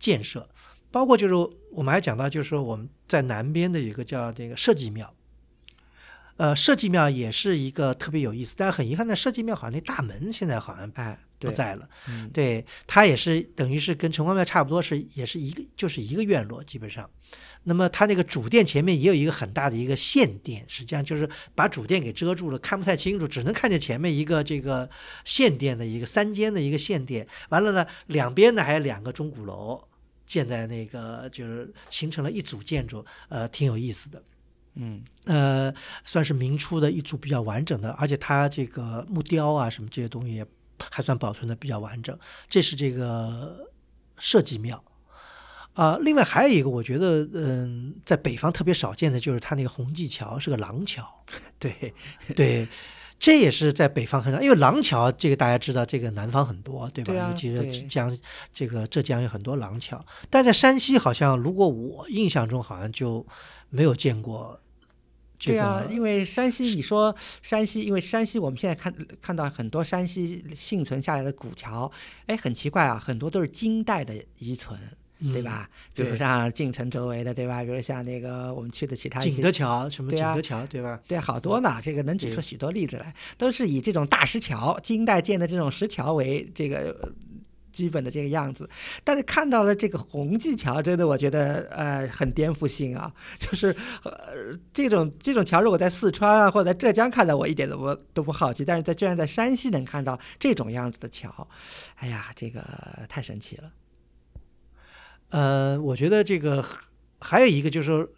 [0.00, 0.48] 建设，
[0.92, 1.34] 包括就是
[1.72, 5.12] 我们还讲到，就是说我们在南边的有一个叫这个社稷庙。
[6.36, 11.88] 呃，社稷庙也是一个特别有意思，但是很遗憾的，社稷庙好像那大门现在好像哎，不在了。
[12.08, 17.08] 嗯，对，它也是等于是跟城隍庙差不多，是也是一个就是一个院落基本上。
[17.64, 24.88] 那么它那个主殿前面也有一个很大的一个线殿，实际上就是把主殿给遮住了，看不太清楚，只能看见前面一个这个
[25.24, 27.28] 线殿的一个三间的一个线殿。
[27.50, 29.80] 完了呢，两边呢还有两个钟鼓楼
[30.26, 34.22] 建在那个就是形成了一组建筑，呃，挺有意思的。
[34.74, 35.02] 嗯。
[35.24, 35.72] 呃，
[36.04, 40.46] 算是明初的一组比较完整的，而且它这个木雕啊什么这些东西也
[40.90, 42.18] 还算保存的比较完整。
[42.48, 43.70] 这是这个
[44.18, 44.82] 社稷庙。
[45.74, 51.24] 啊、另外还有一个，我觉得，嗯，在北方特别少见的就是它那个红济桥是个廊桥，
[51.58, 51.94] 对，
[52.36, 52.68] 对，
[53.22, 57.12] 这也是在北方很少，因为廊桥这个大家知道，这个南方很多，对吧？
[57.12, 58.18] 对啊尤其是江
[58.52, 63.24] 这个浙江有很多廊桥，但在山西好像，如果我印象中好像就
[63.70, 64.58] 没有见过
[65.38, 65.58] 这个。
[65.58, 71.88] 对啊，因为山西，你说山西，因为山西我们现在看看到很多山西幸存下来的古桥，
[72.26, 74.76] 哎，很奇怪啊，很多都是金代的遗存。
[75.32, 75.70] 对嗯吧？
[75.94, 77.62] 比如像晋城周围的，对吧？
[77.62, 81.00] 比如像那个我们去的其他景德桥什么景德桥，对吧？
[81.06, 87.08] 对，好多呢，这个能举出许多例子来，都是以这种大石桥，金代建的这种石桥为这个呃
[87.70, 88.68] 基本的这个样子。
[89.04, 101.46] 但是看到了这个红济桥，真的我觉得呃很颠覆性啊， 就是呃这种这种桥，如果在四川啊或者在浙江看到，我一点都不都不好奇，但是在居然在山西能看到这种样子的桥，
[101.96, 102.60] 哎呀，这个
[103.08, 103.70] 太神奇了。
[105.32, 106.64] 呃，我觉得这个
[107.20, 108.08] 还有一个就是说，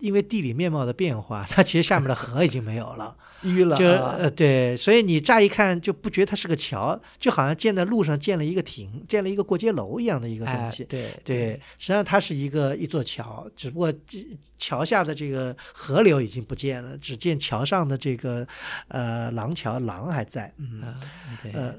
[0.00, 3.16] 因为地理面貌的变化，它其实下面的河已经没有了。
[3.44, 10.82] 淤了就啊，呃对，所以你乍一看就不觉得它是个桥，就好像建在路上建了一个亭，建了一个过街楼一样的一个东哎，西。
[10.82, 14.26] 对对，实际上它是一个一座桥，只不过这
[14.58, 18.44] 桥下的这个河流已经不见了，只见桥上的这个
[18.88, 20.52] 呃廊桥廊还在。
[20.56, 20.96] 嗯，啊，
[21.40, 21.72] 对，呃，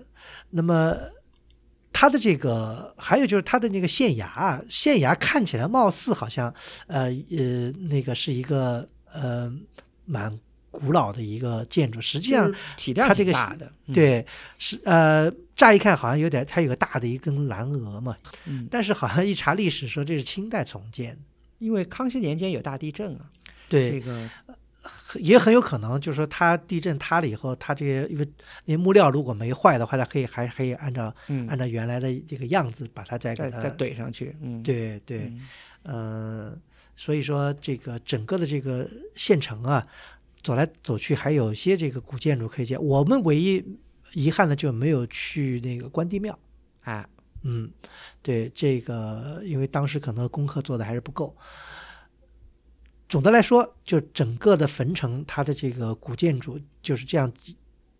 [0.52, 0.96] 那么
[2.00, 6.54] 它的这个还有就是它的那个县衙啊，县衙看起来貌似好像
[6.88, 9.52] 呃呃那个是一个呃
[10.06, 10.40] 蛮
[10.72, 14.26] 古老的一个建筑，实际上体量它这个挺大的，嗯，对
[14.58, 21.20] 是呃乍一看好像有点它有个大的一根蓝额嘛，嗯，但是好像一查历史说这是清代重建。
[21.58, 23.30] 因为康熙年间有大地震啊，
[23.68, 24.30] 对，这个
[25.16, 28.28] 也很有可能，就是说它地震塌了以后，它这个因为
[28.66, 35.32] 那木料如果没坏的话，它可以还可以按照嗯，按照原来的这个样子把它再给它再再怼上去，嗯，对对，
[35.84, 36.58] 嗯，呃，
[36.96, 39.86] 所以说这个整个的这个县城啊，
[40.42, 42.82] 走来走去还有一些这个古建筑可以见。
[42.82, 43.64] 我们唯一
[44.14, 46.38] 遗憾的就没有去那个关帝庙。
[46.82, 47.06] 哎，
[47.44, 47.70] 嗯，
[48.22, 51.36] 对这个，因为当时可能功课做的还是不够。
[53.10, 57.58] 总的来说，就整个的汾城，它的这个古建筑就是这样几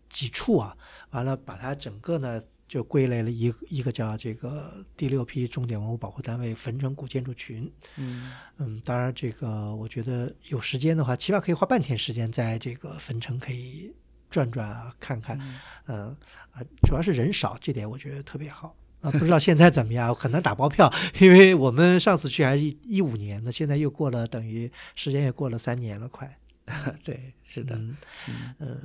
[0.08, 0.78] 几处啊，
[1.10, 7.72] 完了把它整个呢就归类了一一个叫这个第六批重点文物保护单位汾城古建筑群。
[7.98, 13.92] 嗯，嗯，当然这个我觉得有时间的话，起码可以花半天时间在这个汾城可以
[14.30, 15.40] 转转啊，看看。
[15.42, 16.18] 嗯嗯
[16.52, 19.12] 啊，主要是人少，这点我觉得特别好啊。
[19.12, 26.38] 不知道现在怎么样，很难打包票，因为我们上次去还是一一五年的，现在又过了，等于时间也过了三年了，快。
[27.04, 28.78] 对， 是的，嗯嗯呃，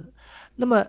[0.56, 0.82] 那么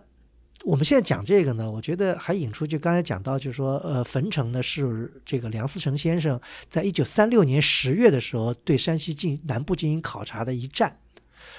[0.63, 10.97] 我们现在讲这个呢，我觉得还引出就刚才讲到，就是说，呃，汾城呢是这个梁思成先生在一九三六年十月的时候对山西进南部进行考察的一站，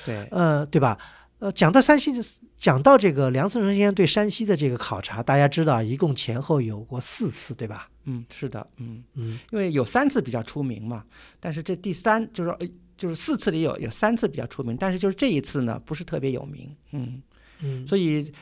[0.07, 0.97] 对，呃，对吧？
[1.39, 2.13] 呃，讲到山西，
[2.59, 7.91] 讲到这个梁思成先生对山西的这个考察，大家知道，一共前后有过四次，对吧？
[8.05, 11.05] 嗯，是的，嗯，嗯，因为有三次比较出名嘛，
[11.39, 17.21] 但是这第三就是就是四次里有有三次比较出名，但是就是这一次呢不是特别有名，嗯，
[17.61, 18.33] 嗯，所以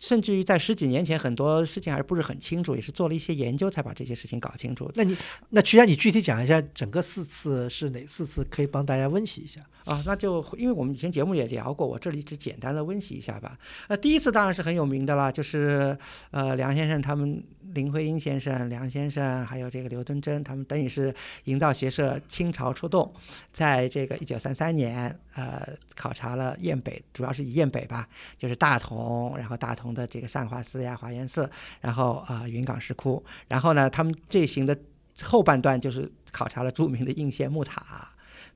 [0.00, 4.90] 甚至于在十几年前，很多事情还不是很清楚，也是做了一些研究才把这些事情搞清楚。
[4.94, 5.16] 那你
[5.50, 10.02] 那曲霞，你具体讲一下整个四次是哪四次，可以帮大家温习一下啊？
[10.06, 13.58] 那就因为我们以前节目也聊过，我这里只简单的温习一下吧。
[13.88, 15.96] 呃，第一次当然是很有名的了，就是
[16.30, 17.42] 呃梁先生他们。
[17.72, 21.14] 林徽因先生、梁先生，还有这个刘敦桢，他们等于是
[21.44, 23.14] 营造学社倾巢出动，
[23.52, 31.48] 在这个一九三三年，呃，考察了雁北，主要是以雁北吧，就是大同，然后大同的这个善化寺呀、华严寺，
[31.80, 34.76] 然后啊云冈石窟，然后呢，他们这行的
[35.22, 38.08] 后半段就是考察了著名的应县木塔。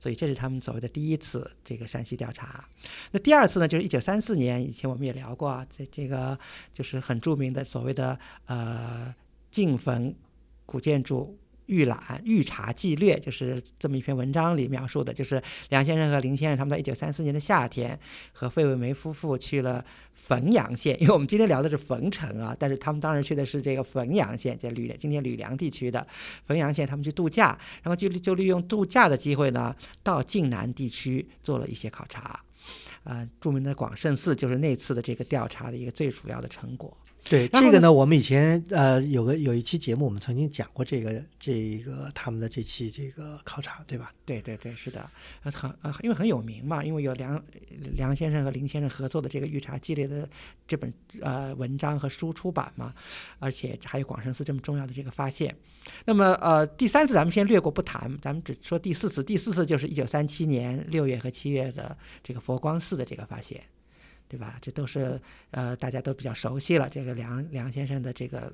[0.05, 2.63] 所以这是他们所谓的第一次这个山西调查。
[3.09, 6.37] 那第二次呢，就是一九三四年，以前我们也聊过啊，这这个
[6.71, 9.11] 就是很著名的所谓的呃
[9.49, 10.15] 晋坟
[10.63, 11.35] 古建筑。
[11.67, 17.99] 预览预查纪略，就是这么一篇文章里描述的，就是梁先生和林先生他们在一九三四年的夏天，
[18.31, 19.83] 和费慰梅夫妇去了
[20.27, 26.05] 汾阳县，因为我们今天聊的是汾城啊，但是他们当时去的是这个汾阳县，在吕今天吕梁地区的
[26.47, 32.39] 汾阳县，他们去度假，然后就就利用度假的机会呢，到晋南地区做了一些考察，
[33.03, 36.95] 啊，著名的广胜寺就是那次的这个调查的一个最主要的成果。
[37.27, 44.13] 对这个呢，我们以前呃有个有一期节目，我们曾经讲过这个这个他们的这期这个考察，对吧？
[44.25, 45.09] 对对对，是的，
[45.41, 47.43] 很呃因为很有名嘛，因为有梁
[47.95, 50.29] 梁先生和林先生合作的这个御茶系列的
[50.67, 52.93] 这本呃文章和书出版嘛，
[53.39, 55.55] 而且还有广胜寺这么重要的这个发现。
[56.05, 63.59] 那么呃第三次咱们先略过不谈，咱们只说第四次，第四次就是一九三七年六月和七月的这个佛光寺的这个发现。
[64.27, 64.57] 对吧？
[64.61, 65.21] 这都是
[65.51, 66.89] 呃，大家都比较熟悉了。
[66.89, 68.51] 这个梁梁先生的这个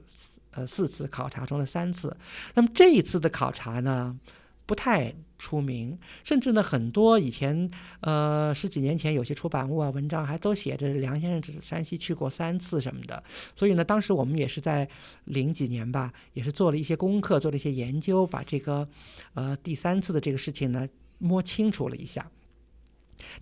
[0.51, 2.15] 呃四次考察中的三次，
[2.55, 4.17] 那么这一次的考察呢，
[4.65, 13.23] 不太出名，甚至呢，很多以前呃十几年前有些出版物啊文章还都写着梁先生只山西去过三次什么的。
[13.55, 14.87] 所以呢，当时我们也是在
[15.25, 18.87] 零几年吧，也是做了一些功课，做了一些研究，把这个
[19.33, 22.29] 呃第三次的这个事情呢摸清楚了一下。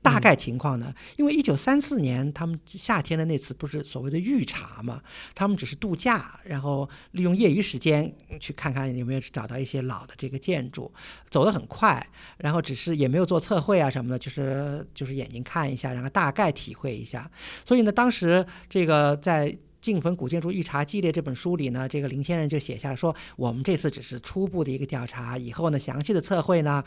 [0.02, 0.94] 大概情况呢？
[1.18, 5.02] 因为一九三四年他们夏天的那次不是所谓的御茶嘛，
[5.36, 10.92] 他们只是度假，然后利用业余时间去看看有没有找到一些老的这个建筑，
[11.30, 12.06] 走得很快，
[12.38, 17.30] 然后只是也没有做测绘啊什么的，就是就是眼睛看一下，然后大概体会一下。
[17.66, 19.50] 所以呢，当时这个在
[19.82, 26.84] 《晋汾古建筑御茶系列》这本书里呢，这个林先生就写下说，我们这次只是初步的一个调查，以后呢详细的测绘呢，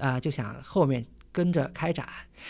[0.00, 1.04] 啊就想后面。
[1.36, 2.08] 跟着开展，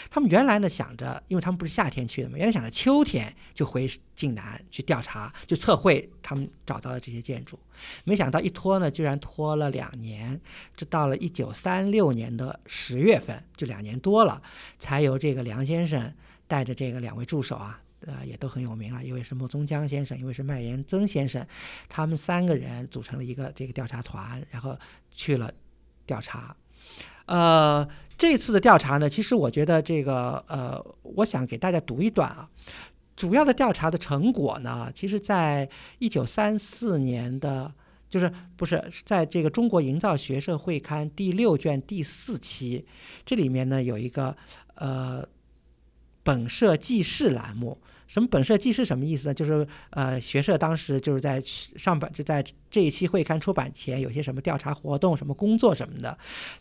[0.08, 7.58] 他们原来呢想着，因为他们不是夏天去的嘛，原来想着秋天就回晋南去调查，就测绘他们找到的这些建筑，
[8.04, 10.40] 没想到一拖呢，居然拖了两年，
[10.76, 14.40] 这到了一九三六年的十月份，就两年多了，
[14.78, 16.14] 才由这个梁先生
[16.46, 21.44] 带着这个两位助手啊，呃，也都很有名了，一位是莫宗江先生，一位是麦延曾先生，
[21.88, 24.78] 他们三个人组成了一个这个调查团，然后
[25.10, 25.52] 去了
[26.06, 26.54] 调查，
[27.26, 27.88] 呃。
[28.18, 32.48] 这次的调查呢，其实我觉得这个呃，我想给大家读一段啊。
[33.14, 35.68] 主要的调查的成果呢，其实在
[35.98, 37.70] 一九三四年的，
[38.08, 42.86] 就是不是在这个《中国营造学社会刊》第六卷第四期，
[43.26, 44.34] 这里面呢有一个
[44.76, 45.22] 呃
[46.22, 47.78] 本社记事栏目。
[48.06, 49.34] 什么本社记事什么意思呢？
[49.34, 56.16] 就是呃，学社当时就是在上版，就在这一期会刊出版前，有些什么调查活动、什么工作什么的，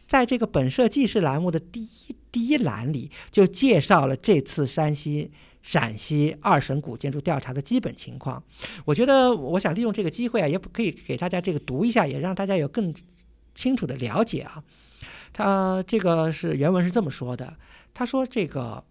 [0.08, 5.32] 在这个本社记事栏目的第一第一栏里，就介绍了这次山西、
[5.62, 8.44] 陕西二省古建筑调查的基本情况。
[8.84, 12.92] 我觉得，我想利用这个机会啊，也可以给大家这个读一下，也让大家有更
[13.54, 14.64] 清楚的了解啊。
[15.32, 17.56] 他这个是原文是这么说的，
[17.94, 18.84] 他说这个。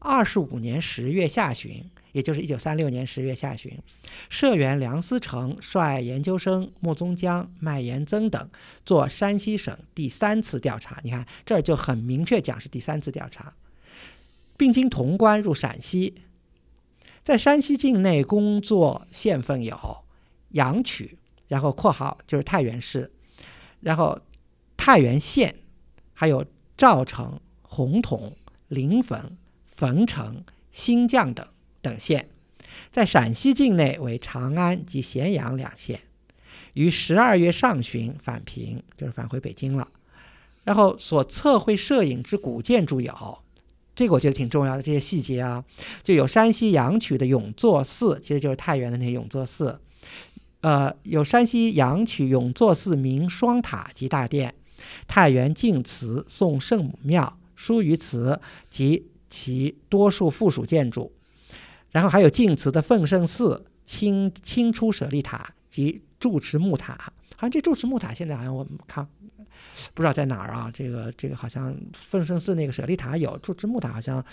[0.00, 3.76] 二十五年十月下旬，也就是一九三六年十月下旬，
[4.28, 8.48] 社员梁思成率研究生莫宗江、麦延曾等
[8.86, 11.00] 做山西省第三次调查。
[11.02, 13.52] 你看，这儿就很明确讲是第三次调查，
[14.56, 16.14] 并经潼关入陕西，
[17.24, 19.76] 在山西境内工作县份有
[20.50, 21.18] 阳曲，
[21.48, 23.12] 然后括号就是太原市，
[23.80, 24.20] 然后
[24.76, 25.56] 太原县，
[26.14, 26.46] 还有
[26.76, 28.36] 赵城、洪统、
[28.68, 29.36] 临汾。
[29.78, 31.46] 汾城、新绛等
[31.80, 32.28] 等县，
[32.90, 36.00] 在陕西境内为长安及咸阳两县。
[36.72, 39.86] 于十二月上旬返平，就是返回北京了。
[40.64, 43.38] 然后所测绘摄影之古建筑有，
[43.94, 45.64] 这个我觉得挺重要的，这些细节啊，
[46.02, 49.80] 就有山西阳曲的永作寺，其实就是太原的那永作寺。
[50.62, 54.56] 呃，有山西阳曲永作寺明双塔及大殿，
[55.06, 59.06] 太原净慈宋圣母庙、书于祠及。
[59.30, 61.12] 其多数附属建筑，
[61.90, 66.94] 然后还有晋祠的奉圣寺、清清初舍利塔及住持木塔。
[67.36, 69.06] 好像这住持木塔现在好像我们看
[69.94, 70.70] 不知道在哪儿啊？
[70.74, 74.24] 这个这个好像奉圣寺那个舍利塔有，住持木塔好像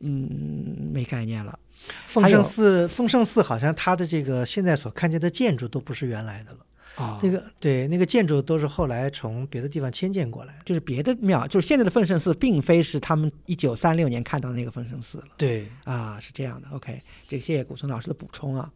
[0.00, 1.58] 嗯没概念了。
[2.06, 6.58] 奉圣寺，奉圣寺好像它的这个现在所看见的建筑都不是原来的了，
[6.96, 10.54] 哦那个对那个建筑都是后来从别的地方迁建过来。
[10.64, 15.28] 就是别的庙，就是现在的奉圣寺，并非是他们一九三六年看到的那个奉圣寺了。
[15.36, 16.68] 对，啊，是这样的。
[16.72, 18.70] OK，这个谢谢古村老师的补充啊。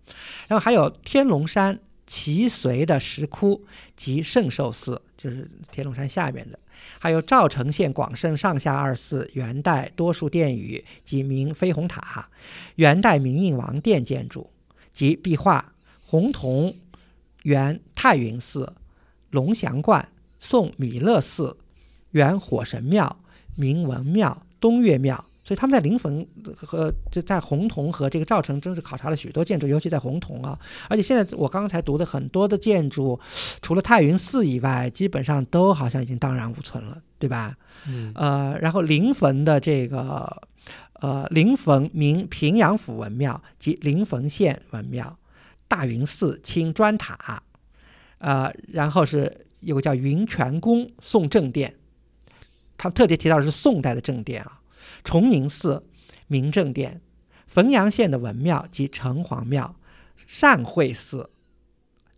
[0.49, 3.65] 然后还有天龙山齐随的石窟
[3.97, 6.59] 及圣寿寺，就是天龙山下面的。
[6.99, 12.29] 还有赵城县广胜上下二寺元代多数殿宇及明飞鸿塔，
[12.77, 14.51] 元代明印王殿建筑
[14.93, 16.75] 及壁画，红铜
[17.45, 18.75] 原太云寺、
[19.31, 20.07] 龙翔观、
[20.39, 21.57] 宋弥勒寺、
[22.11, 23.17] 原火神庙、
[23.55, 25.25] 明文庙、东岳庙。
[25.47, 26.27] 所以他们在临汾
[26.57, 30.59] 和就在洪洞和这个赵城，真是考察了许多建筑，尤其在洪洞啊。
[30.89, 33.21] 而且现在我刚才读的很多的建筑，
[33.61, 37.55] 除了太云寺以外，基本上都好像已经荡然无存了，对吧？
[37.87, 40.35] 嗯，呃，然后临汾的这个
[40.95, 45.15] 呃临汾明平阳府文庙及临汾县文庙、
[45.75, 47.43] 大云寺青砖塔，
[48.19, 51.75] 呃，然后是有个叫云泉宫宋正殿，
[52.79, 54.61] 他们特别提到的是宋代的正殿啊，
[55.03, 55.85] 崇宁寺、
[56.29, 57.01] 明正殿、
[57.53, 59.75] 汾阳县的文庙及城隍庙、
[60.29, 61.29] 善会寺。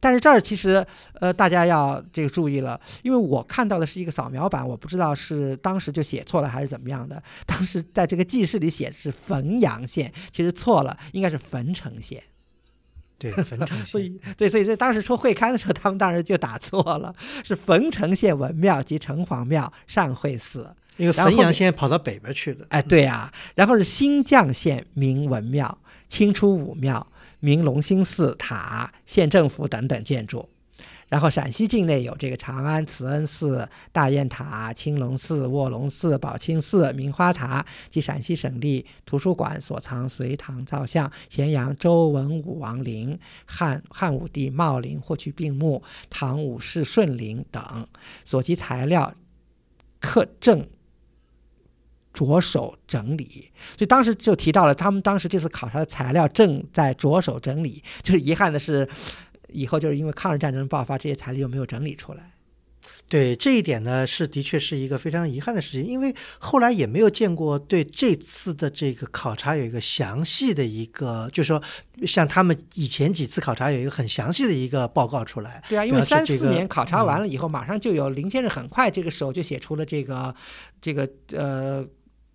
[0.00, 7.22] 但是这儿其实，呃，大家要这个注意了，因为我看到的是一个扫描版，我不知道是当时就写错了还是怎么样的。
[7.46, 12.22] 当时在这个记事里写的是汾阳县，其实错了，应该是汾城县。
[13.18, 14.10] 对， 汾城所县。
[14.10, 17.14] 以，对，所以在当时出会刊的时候，他们当时就打错了，
[17.44, 20.74] 是汾城县文庙及城隍庙、善会寺。
[20.96, 22.66] 因为汾阳县跑到北边去了。
[22.70, 27.06] 哎，对呀、然后是新绛县明文庙、清初武庙、
[27.40, 30.48] 明隆兴寺塔、县政府等等建筑。
[31.16, 47.86] 然后陕西境内有这个长安慈恩寺、大雁塔、青龙寺、卧龙寺、宝庆寺、明花塔及陕西省立图书馆所藏隋唐造像、咸阳周文武王陵、汉汉武帝茂陵霍去病墓、唐武氏顺陵等
[48.22, 49.14] 所及材料，
[49.98, 50.68] 刻正
[52.12, 57.84] 着手整理，所以当时就提到了，他们当时这次考察的材料正在着手整理。
[58.02, 58.88] 就是遗憾的是，
[59.56, 62.32] 以后就是因为抗日战争爆发，这些材料又没有整理出来。
[63.08, 71.62] 对这一点呢，是的确是一个非常遗憾的事情，因为后来也没有见过对这次的这个考察有一个详细的一个，就是说
[72.04, 75.62] 像他们以前几次考察有一个很详细的一个报告出来。
[75.68, 80.34] 对啊，因为三四年考察完了以后，马上就有林先生很快这个时候就写出了这个
[80.80, 81.84] 这个呃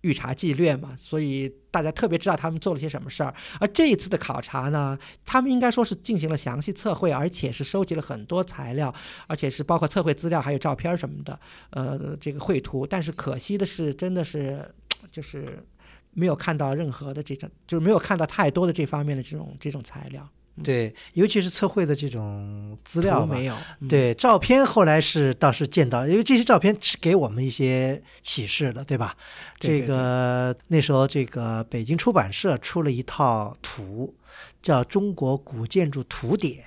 [0.02, 3.34] 御查纪略嘛，所以大家特别知道他们做了些什么事儿。
[3.58, 8.94] 而这一次的考察呢，他们应该说是进行了详细测绘，而且是收集了很多材料，
[9.26, 11.38] 而且是包括测绘资料还有照片什么的，
[11.70, 12.86] 呃，这个绘图。
[12.86, 14.68] 但是可惜的是，真的是
[15.10, 15.64] 就是
[16.10, 20.28] 没有看到任何的这种，就是没有看到太多的这方面的这种这种材料
[20.62, 23.56] 对，尤其是测绘的这种资料没有。
[23.80, 29.16] 嗯，对照片后来是倒是见到，因为这些照片是给我们一些启示的，对吧？
[29.58, 34.14] 对这个那时候这个北京出版社出了一套图，
[34.60, 36.58] 叫《中国古建筑图典》，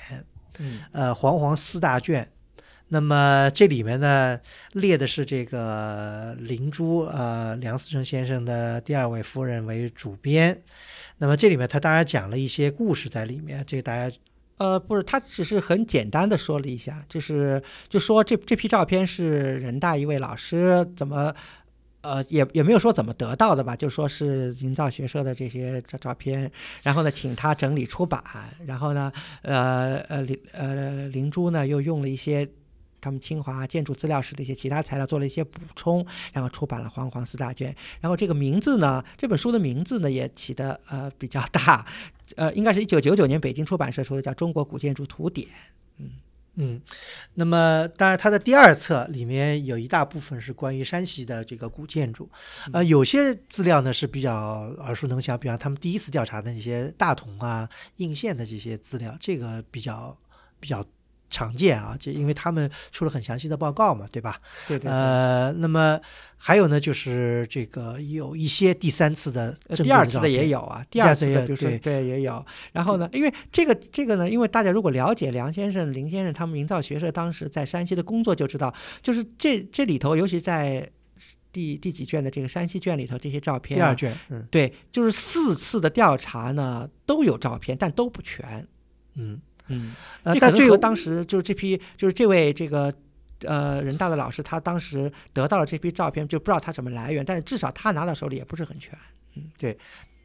[0.58, 2.28] 嗯呃，煌煌四大卷。
[2.88, 4.40] 那么这里面呢，
[4.74, 10.62] 列的是这个林珠，呃，梁思成先生的第二位夫人为主编。
[11.18, 14.16] 那么这里面他当然讲了一些故事在里面，这个大家
[14.58, 21.34] 呃，不是，他只是很简单的说了一下，就是就说这这批照片是人大一位老师怎么，
[22.02, 26.52] 呃，也也没有说怎么得到的吧，就说是营造学社的这些照照片，
[26.84, 28.24] 然后呢，请他整理出版，
[28.66, 29.12] 然后呢，
[29.42, 32.48] 呃呃林呃林珠呢又用了一些。
[33.06, 36.04] 他们清华建筑资料室的一些其他材料做了一些补充，
[36.34, 37.72] 然后出版了《煌煌四大卷》。
[38.02, 41.86] 然后这个名字呢，这本书的名字呢也起的呃比较大，
[42.36, 45.48] 呃，应该是一九九九年北京出版社出的，叫《中国古建筑图典》。
[46.58, 46.82] 嗯，
[47.34, 52.30] 那么当然，它的第二册里面有一大部分是关于山西的这个古建筑，
[52.72, 54.34] 呃，有些资料呢是比较
[54.80, 60.18] 耳熟能详，比方他们第一次调查的那些大同啊、应县的这些资料，这个比较
[60.62, 60.82] 比较
[61.36, 64.40] 常见啊，就因为他们出了很详细的报告嘛，对吧？
[64.68, 64.90] 对对对。
[64.90, 66.00] 呃，那么
[66.38, 72.46] 还有呢，就是这个有一些第三次的呃，第二次的也有啊，第第二次的，比如说对对也有。
[72.72, 80.90] 然后呢，因为这个这个呢，因为大家如果了解梁先生、林先生他们营造学社当时在山西的工作，就知道，就是这这里头，尤其在
[81.52, 88.66] 第第几卷的这个山西卷里头这些照片、第二，卷，嗯对，就是四次的调查呢都有照片，但都不全。
[89.18, 89.94] 嗯嗯，
[90.24, 92.94] 呃，这可但这个能和当时就是这批就是这位这个
[93.42, 98.98] 呃人大的老师，他当时得到了这批照片，就不知道他什么来源，但是至少他拿到手里也不是很全。
[99.36, 99.78] 嗯，对。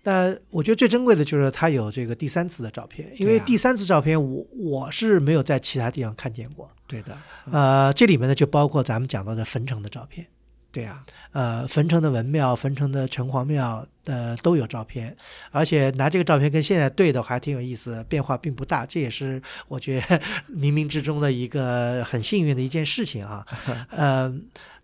[0.03, 6.70] 但我觉得最珍贵的就是他有这个第三次的照片，因为第三次照片我我是没有在其他地方看见过。
[6.86, 7.18] 对的，
[7.53, 10.26] 呃，这里面呢就包括咱们讲到的坟城的照片，
[10.73, 15.16] 对啊，呃，坟城的文庙、坟城的城隍庙呃都有照片，
[15.51, 20.18] 而且拿这个照片跟现在对的话还挺有意思，变化并不大，这也是我觉得
[20.49, 23.45] 冥冥之中的一个很幸运的一件事情啊。
[23.91, 24.33] 呃，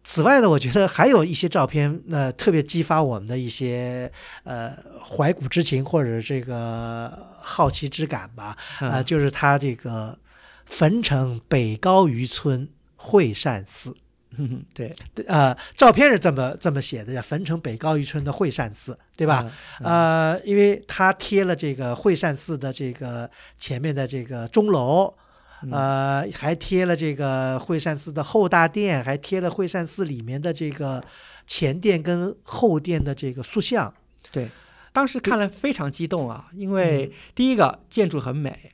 [0.03, 4.11] 此外呢，我觉得还有一些照片，呃，特别激发我们的一些
[4.43, 8.57] 呃怀古之情或者这个好奇之感吧。
[8.81, 10.19] 啊、嗯就是它这个
[10.65, 13.97] 坟城北高渔村会善寺。
[14.39, 14.95] 嗯 对，
[15.27, 19.51] 呃，照片是这么这么写的，叫汾城北高渔村的惠善寺，对吧？
[19.81, 20.35] 嗯？
[20.35, 25.15] 呃，因为他贴了这个惠善寺的这个前面的这个钟楼，
[25.63, 31.03] 嗯呃，还贴了这个惠善寺的后大殿，还贴了惠善寺里面的这个
[31.47, 33.93] 前殿跟后殿的这个塑像。
[34.31, 34.49] 对，
[34.93, 38.73] 当时看了非常激动啊，因嗯为第一个建筑很美，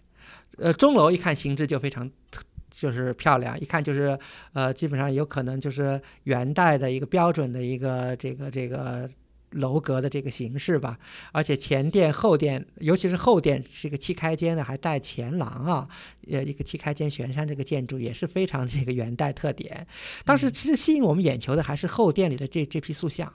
[0.58, 2.42] 呃，钟楼一看形制就非常特
[2.72, 4.18] 就是漂亮，一看就是
[4.54, 9.08] 呃，基本上有可能就是元代的一个标准的一个这个这个。
[9.56, 10.98] 楼阁的这个形式吧，
[11.30, 15.86] 而且前殿、后殿，尤其是后殿是一个七开间的，还带前廊啊，
[16.26, 19.86] 呃，一个七开间悬山这个建筑也是非常这个元代特点。
[20.24, 23.30] 当嗯时其实吸引我们眼球的还是后殿里的这这批塑像。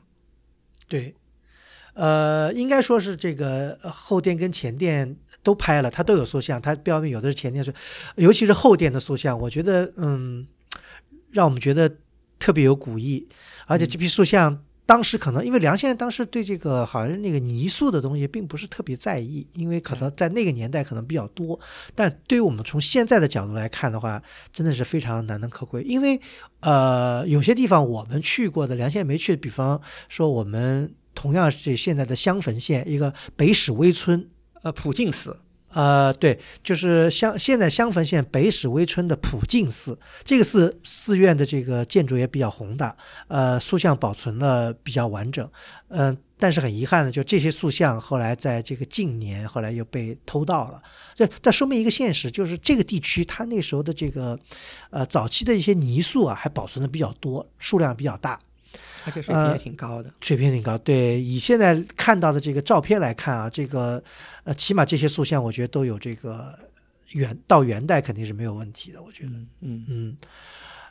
[0.88, 1.14] 对，
[1.98, 7.74] 呃，应该说是这个呃后殿跟前殿都拍了，它都有塑像，它标明有的是前殿塑，
[8.16, 10.48] 尤其是后殿的塑像，我觉得嗯，
[11.32, 11.92] 让我们觉得
[12.40, 13.28] 特别有古意，
[13.66, 14.64] 而且这批塑像。
[14.88, 21.60] 当时可能因为梁先生当时对这个好像那个泥塑的东西并不是特别在意，因为可能在那个年代可能比较多，
[21.94, 24.24] 但对于我们从现在的角度来看的话，
[24.54, 25.84] 真的是非常难能可贵。
[25.84, 26.18] 因为
[26.62, 34.30] 呃，有些地方我们去过的，梁先生没去，比方说我们同样是现在的襄汾县一个北史微村，
[34.62, 35.36] 呃，普净寺，
[35.70, 42.96] 呃，对，就是襄现在襄汾县北史微村的普净寺，这个寺寺院的这个建筑也比较宏大，
[43.30, 45.50] 呃，塑像保存的比较完整，
[45.88, 50.80] 嗯、但是很遗憾的，就这些塑像后来在这个近年后来又被偷盗了。
[51.16, 54.40] 这这说明一个现实，就是这个地区它那时候的这个
[54.92, 58.40] 呃早期的一些泥塑啊，还保存的比较多，数量比较大。
[59.08, 60.14] 而且水平也呃挺高的。
[60.22, 60.78] 水平挺高。
[60.78, 64.04] 对，以现在看到的这个照片来看啊，这个
[64.44, 66.54] 呃，起码这些塑像，我觉得都有这个
[67.14, 69.02] 元到元代肯定是没有问题的。
[69.02, 70.18] 我觉得，嗯嗯嗯，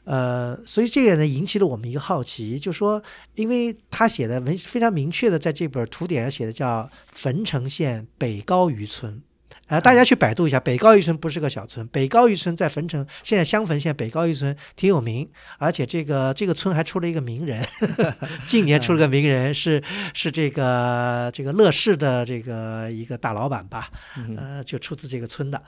[0.05, 3.03] 呃，所以这个呢引起了我们一个好奇，就说，
[3.35, 9.23] 因为他写的文非常明确的在这本图典上写的叫汾城县北高渔村。
[9.67, 17.67] 啊、大家去百度一下，北高峪村不是个小村，北高峪村在汾城，现在襄汾县北高峪村挺有名，而且这个这个村还出了一个名人，
[18.47, 19.83] 近年出了个名人，是
[20.15, 25.61] 是这个这个乐视的这个一个大老板吧，嗯呃，就出自这个村的，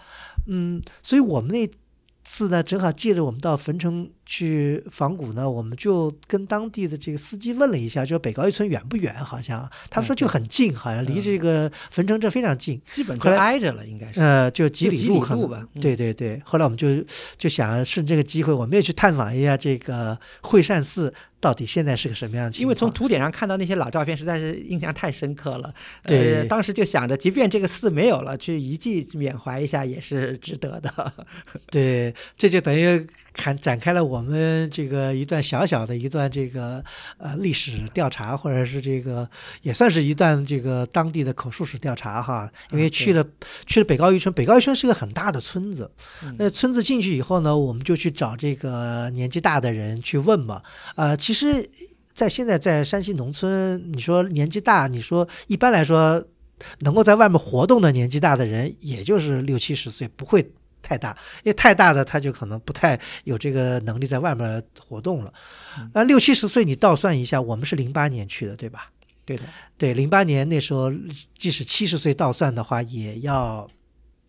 [0.47, 1.69] 嗯，所以我们那
[2.29, 9.15] 次呢，正好借着我们到汾城去访古呢，我们就跟当地的这个司机问了一下，就是北高峪村远不远？
[9.25, 14.21] 好像他说就很近，好像离这个汾城镇非常近，基本后来就挨着了，应该是。
[14.21, 17.03] 呃，就几里路吧嗯对对对，后来我们就
[17.39, 22.63] 就想顺这个机会，我们也去探访一下这个惠善寺到底现在是个什么样的情况。
[22.63, 25.73] 因为从图典上看到那些老照片，实在是印象太深刻了。
[26.03, 31.13] 对呃，当时就想着，即便这个寺没有了，去遗迹缅怀一下也是值得的。
[31.71, 36.83] 对，这就等于看展开了我们这个一段小小的一段这个
[37.19, 39.29] 呃历史调查，或者是这个
[39.63, 42.51] 也算是一段这个当地的口述史调查哈。
[42.73, 43.25] 因为嗯去了、
[43.67, 45.91] 去了北高渔村，北高渔村是个很大的村子，
[46.25, 50.63] 嗯那村子进去以后呢，我们就去找这个年纪大的人去问嘛。
[50.97, 51.69] 呃，其实，
[52.15, 56.25] 在现在在山西农村，你说年纪大，你说一般来说，
[56.79, 60.51] 能够在外面活动的年纪大的人，也就是六七十岁，不会
[60.81, 61.11] 太大，
[61.45, 65.31] 因为太大的他就可能不太有这个能力在外面活动了。
[65.93, 68.91] 啊，六七十岁你倒算一下，我们是零八年去的，对吧？
[69.27, 69.45] 对的，
[69.77, 70.91] 对，零八年那时候，
[71.37, 73.69] 即使七十岁倒算的话，也要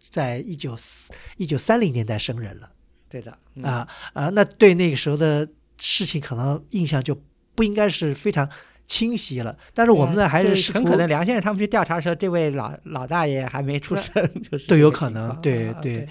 [0.09, 2.69] 在一九四一九三零年代生人了。
[3.07, 3.37] 对的。
[3.55, 5.47] 嗯啊啊，那对那个时候的
[5.79, 7.17] 事情可能印象就
[7.55, 8.47] 不应该是非常
[8.85, 9.57] 清晰了。
[9.73, 14.13] 但是我们呢，还是试图很可能梁先生他们去调查的时候，这位老老大爷还没出生，
[14.49, 16.07] 就 是都有可能对对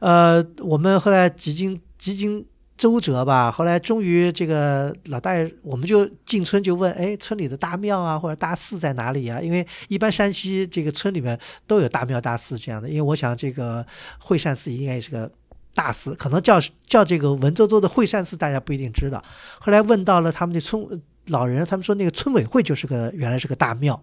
[0.00, 2.44] 呃，我们后来几经几经
[2.76, 9.40] 周折吧，后来终于这个老大爷，我们就进村就问，哎，村里的大庙啊或者大寺在哪里啊？
[9.40, 11.36] 因为一般山西这个村里面
[11.66, 13.84] 都有大庙大寺这样的，因为我想这个
[14.20, 15.28] 惠善寺应该也是个
[15.74, 19.22] 大寺，可能叫叫这个文绉绉的惠善寺，大家不一定知道。
[19.60, 24.02] 后来问到了他们的村老人，他们说那个村委会就是个原来是个大庙，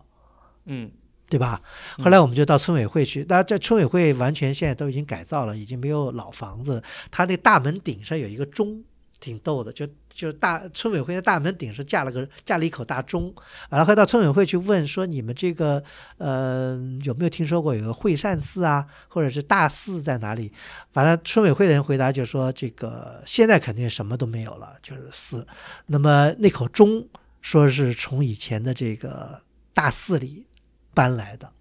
[0.66, 0.90] 嗯，
[1.30, 1.62] 对吧？
[1.98, 6.82] 后来我们就到村委会去，大家在村委会完全现在都已经改造了，已经没有老房子。
[7.10, 8.84] 它那大门顶上有一个钟，
[9.26, 13.34] 挺逗的，就就是大村委会的大门顶上架了个架了一口大钟。
[13.72, 15.84] 完了，后到村委会去问说，你们这个
[16.18, 20.54] 呃有没有听说过有个惠善寺啊，或者是大寺在哪里？
[20.94, 25.48] 完了，村委会的人回答就说，这个现在肯定什么都没有了，就是寺。
[25.88, 27.08] 那么那口钟
[27.42, 29.42] 说是从以前的这个
[29.74, 30.46] 大寺里
[30.94, 31.52] 搬来的。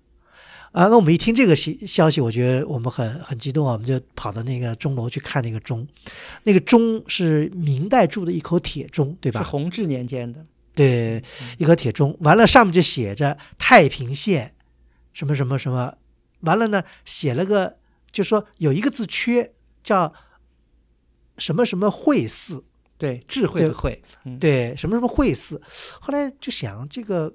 [0.75, 5.87] 啊，那我们一听这个消消息，我觉得我们很很激动啊，我们就跑到那个钟楼去看那个钟，
[6.43, 9.41] 那个钟是明代铸的一口铁钟，对吧？
[9.41, 10.45] 是弘治年间的，
[10.75, 11.22] 对，
[11.59, 12.16] 一口铁钟。
[12.22, 14.53] 完了，上面就写着太平县
[15.12, 15.95] 什么什么什么。
[16.41, 17.77] 完了呢，写了个，
[18.11, 19.53] 就说有一个字缺，
[19.85, 20.12] 叫
[21.39, 22.64] 什么什么会寺，
[22.99, 25.62] 对，智慧的慧，嗯对，什么什么会寺。
[26.01, 27.33] 后来就想这个。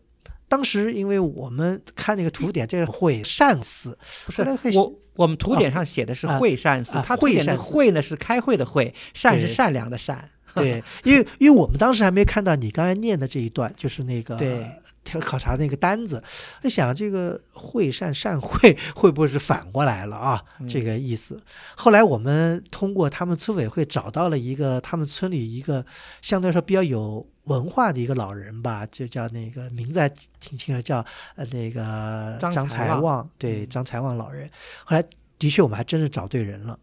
[0.49, 4.41] 当时因为我们看那个图典，这个会善思不是
[4.77, 14.65] 我我们图典上写的是啊会善寺，啊它图典的会善寺会呢是开会的会，善是善良的善，对， 因为因为我们当时还没看到你刚才念的这一段，就是那个对
[15.03, 16.23] 调考察那个单子，
[16.63, 20.43] 我想这个会善善会 会不会是反过来了啊？
[20.67, 21.41] 这个意思。
[21.75, 25.85] 后来我们通过他们村委会找到了一个他们村里一个
[26.21, 30.07] 相对来说比较有文化的一个老人吧，就叫那个名字还
[30.39, 34.49] 挺清楚，叫呃那个张张才才旺旺，对嗯张才旺老人。
[34.85, 35.03] 后来
[35.37, 36.79] 的确我们还真是找对人了。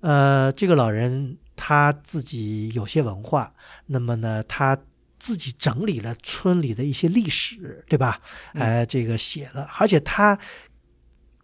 [0.00, 3.52] 呃，这个老人他自己有些文化，
[3.86, 4.76] 那么呢，他
[5.18, 8.20] 自己整理了村里的一些历史，对吧？
[8.52, 10.38] 嗯呃，这个写了，而且他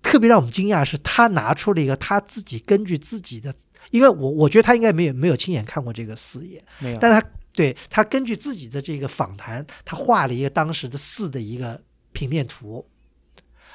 [0.02, 3.54] 特别让我们惊讶是，他拿出了一个他自己根据自己的，
[3.90, 7.26] 因为我我觉得他应该没有没有亲眼看过这个四爷，没有，但他
[7.60, 11.78] 对他根据自己的这个访谈，他画了一个当时的寺的一个
[12.10, 12.88] 平面图，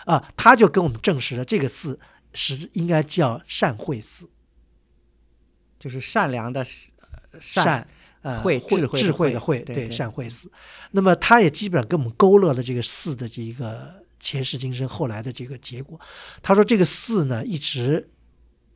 [0.06, 2.00] 啊，他就跟我们证实了这个寺
[2.34, 4.28] 是应该叫善慧寺，
[5.78, 7.88] 就是善良的呃善，善
[8.24, 10.52] 呃慧智慧的智慧的慧，慧对对善慧寺。
[10.90, 16.00] 那么他也基本上跟我们勾勒了这个寺的这一个前世今生后来的这个结果。
[16.42, 18.10] 他说这个寺呢，一直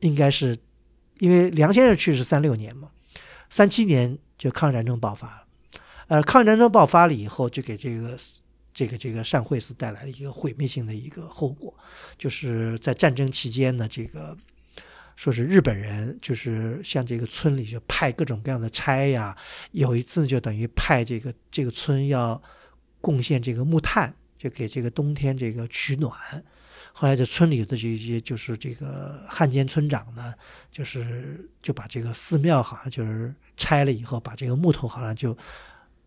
[0.02, 0.56] 应该是
[1.18, 2.92] 因为梁先生去世三六年嘛，
[3.48, 5.44] 三七年就抗日战争爆发了。
[6.08, 8.18] 呃，抗日战争爆发了以后，就给这个
[8.72, 11.74] 这个这个善慧寺带来了一个毁灭性的一个后果，
[12.16, 14.34] 就是在战争期间呢，这个
[15.14, 19.36] 说是日本人就是向这个村里就派各种各样的差呀，
[19.72, 22.42] 有一次就等于派这个这个村要
[23.02, 26.18] 贡献这个木炭，就给这个冬天这个取暖。
[27.00, 30.34] 后来这村里的这些就是这个汉奸村长呢，
[30.70, 35.34] 就是就把这个寺庙好像就是拆了以后，把这个木头好像就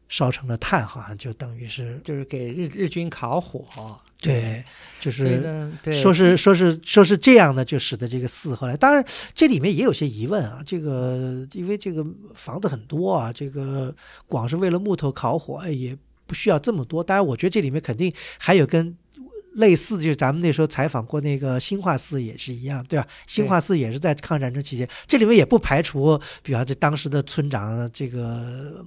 [0.07, 4.63] 烧成了炭，好像就等于是就是给日日军烤火，对，
[4.99, 10.61] 就是说是说是说是这样的，就使得这个寺后来，当然这里面也有些疑问啊。
[10.63, 13.95] 这个因为这个房子很多啊，这个
[14.27, 17.03] 光是为了木头烤火哎也不需要这么多。
[17.03, 18.95] 当然，我觉得这里面肯定还有跟
[19.53, 23.07] 类似，就是咱们那时候采访过那个兴化寺也是一样，对吧？
[23.27, 28.85] 兴化寺也是在抗日战争期间，这里面也不排除，比方这当时的村长这个。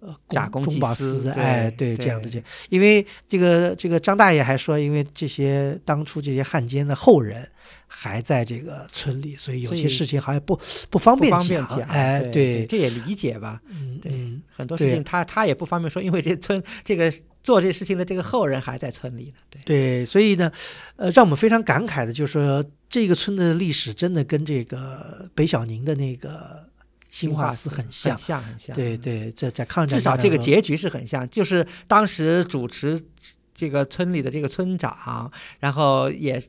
[0.00, 7.46] 呃，假公济私对哎，对，这样的这，因为这个这个张大爷还说，因为这些当初这些汉奸的后人
[7.86, 13.60] 还在这个村里，所以有些事情好像不不方便不方便讲，哎，对，这也理解吧。
[13.68, 19.32] 嗯嗯，很多事情他他也不方便说，因为这村这个做这事情的这个后人还在村里呢。
[19.50, 20.50] 对，对，所以呢，
[20.96, 26.66] 呃，让我们非常感慨的就是说，这个村的历史真的跟这个北小宁的那个
[27.10, 28.24] 兴化寺很像很。
[28.24, 28.74] 像，很像。
[28.74, 33.04] 嗯对对，在在抗战至少这个结局是很像，就是当时主持
[33.52, 36.42] 这个村里的这个村长，然后也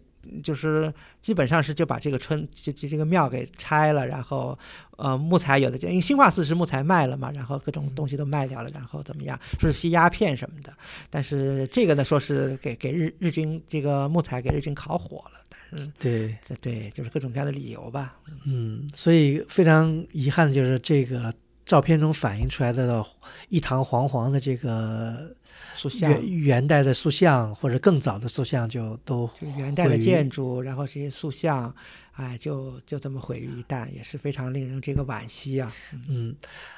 [0.43, 4.57] 就是基本上是就把这个村这这这个庙给拆了，然后
[4.97, 10.71] 呃木材有的因为兴化寺是木材卖了嘛，然后各种东西都卖掉了，然后怎么样说是吸鸦片什么的，
[11.09, 15.40] 但是这个呢说是给给日日军这个木材给日军烤火了，
[15.71, 18.17] 但是对，这对就是各种各样的理由吧。
[18.45, 21.33] 嗯，所以非常遗憾的就是这个
[21.65, 23.05] 照片中反映出来的
[23.49, 25.33] 一堂黄黄的这个
[25.73, 31.73] 塑像，元元代的塑像或者更早的塑像就都就元代的建筑，然后这些塑像，
[32.13, 35.71] 哎，就就这么毁于一旦，也是非常令人这个惋惜啊。
[36.09, 36.35] 嗯，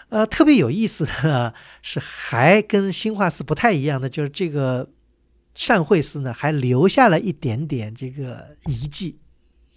[0.09, 4.87] 呃，特别有意思的是，还跟新化寺不太一样的，就是这个
[5.55, 9.19] 善慧寺呢，还留下了一点点这个遗迹。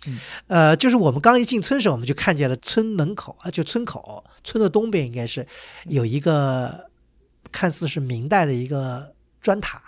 [0.06, 5.46] 嗯，呃，就是我们刚一进村时，我们就看见了村门口啊，就村口，村的东边应该是
[5.86, 6.88] 有一个
[7.50, 9.82] 看似是明代的一个砖塔，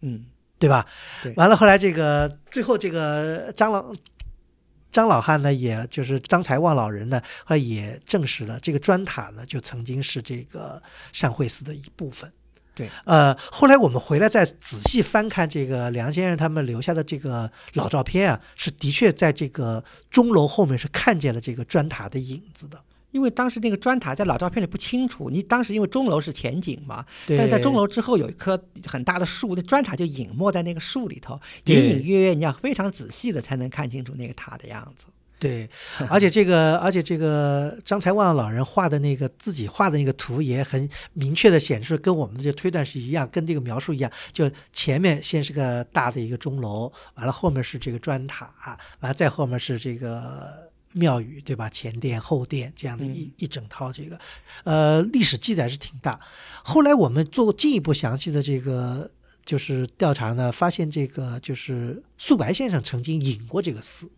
[0.00, 0.24] 嗯，
[0.58, 0.86] 对吧？
[1.22, 3.94] 对完了，后来这个最后这个张老
[4.90, 12.30] 张老汉呢，也就是张才旺老人呢，后来也证实了这个砖塔呢，就曾经是这个善慧寺的一部分。
[12.74, 22.80] 对，呃，后来我们回来再仔细翻看这个梁先生他们留下的这个老照片啊，是的确在这个钟楼后面是看见了这个砖塔的影子的。
[23.12, 35.04] 因为当时那个砖塔在老照片里不清楚，你当时因为钟楼是前景嘛，对，但是在钟楼之后有一棵很大的树，那砖塔就隐没在那个树里头，隐隐约约，你要非常仔细的才能看清楚那个塔的样子。
[35.44, 35.68] 对，
[36.08, 44.10] 而且这个，而且这个张才旺老人画的那个自己画的那个图也很明确的显示，跟我们的这个推断是一样，跟这个描述一样。
[44.32, 48.48] 就前面先是个大的一个钟楼，完了后面是这个砖塔，
[49.00, 51.68] 完了再后面是这个庙宇，对吧？
[51.68, 54.18] 前殿后殿这样的一、一整套这个，
[54.64, 56.18] 呃，历史记载是挺大。
[56.62, 59.10] 后来我们做进一步详细的这个
[59.44, 64.08] 就是调查呢，发现这个就是素白先生曾经引过这个寺。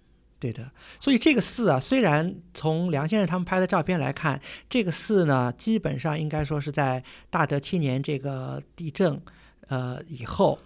[0.47, 0.71] 对的，
[1.01, 4.41] 所以这个寺啊，虽然从梁先生他们拍的照片来看，
[4.71, 9.21] 这个寺呢，基本上应该说是在大德七年这个地震，
[9.67, 10.57] 呃以后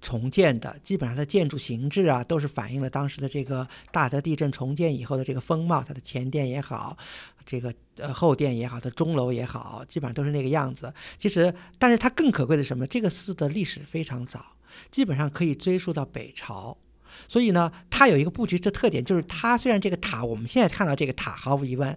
[0.00, 6.96] 重建的，基本上的建筑形制啊，都是反映了当时的这个大德地震重建以后的这个风貌，它的前殿也好，
[7.44, 10.94] 这个呃后殿也好，它钟楼也好，基本上都是那个样子。
[11.16, 12.86] 其实，但是它更可贵的是什么？
[12.86, 14.44] 这个寺的历史非常早，
[14.92, 16.78] 基本上可以追溯到北朝。
[17.26, 21.96] 所以呢，它有一个布局的特点，就是它虽然这个塔，我们现在看到这个塔，毫无疑问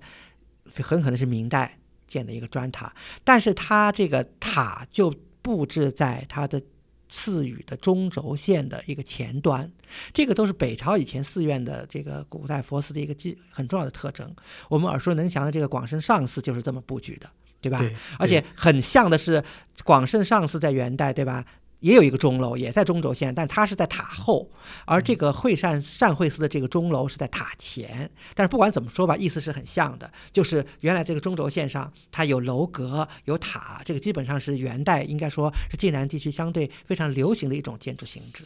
[0.82, 2.93] 很可能是明代建的一个砖塔，
[3.24, 6.61] 但是它这个塔就布置在它的
[7.09, 9.69] 赐予的中轴线的一个前端，
[10.13, 14.34] 这个都是北朝以前寺院的这个古代佛寺的一个基很重要的特征。
[14.69, 17.80] 我们耳熟能详的这个广胜上寺就是这么布局的，对吧？
[17.80, 19.43] 对而且很像的是，
[19.84, 21.45] 广胜上寺在元代，对吧？
[21.82, 24.50] 也有一个钟楼，也在中轴线，但它是在塔后，
[24.86, 28.10] 而这个会善善会寺的这个钟楼是在塔前。
[28.34, 38.44] 但是不管怎么说吧，意思是很像的，就是原来这个中轴线上它有楼阁、有塔，这个基本上是元代应该说是晋南地区相对非常流行的一种建筑形制。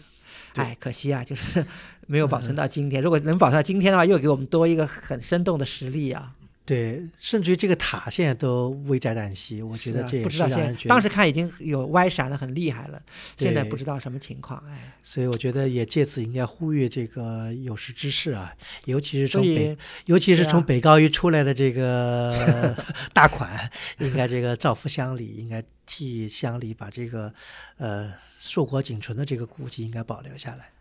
[0.55, 1.65] 哎，可惜啊，就是
[2.07, 3.01] 没有保存到今天。
[3.01, 6.34] 如果能保存到今天的话，又给我们多一个很生动的实例啊！
[6.65, 12.99] 对，甚至于这个塔现在都危在旦夕，我觉得这也不知道现当时看已经有歪闪的很厉害了，
[13.37, 14.61] 现在不知道什么情况。
[14.67, 18.51] 哎，所以我觉得也借此应该呼吁这个有识之士啊，
[18.85, 22.75] 尤其是所从北，尤其是从北高峪出来的这个
[23.13, 27.31] 大款，应该这个造福乡里，应该替乡里把这个
[27.77, 30.71] 呃硕果仅存的这个古迹应该保留下来。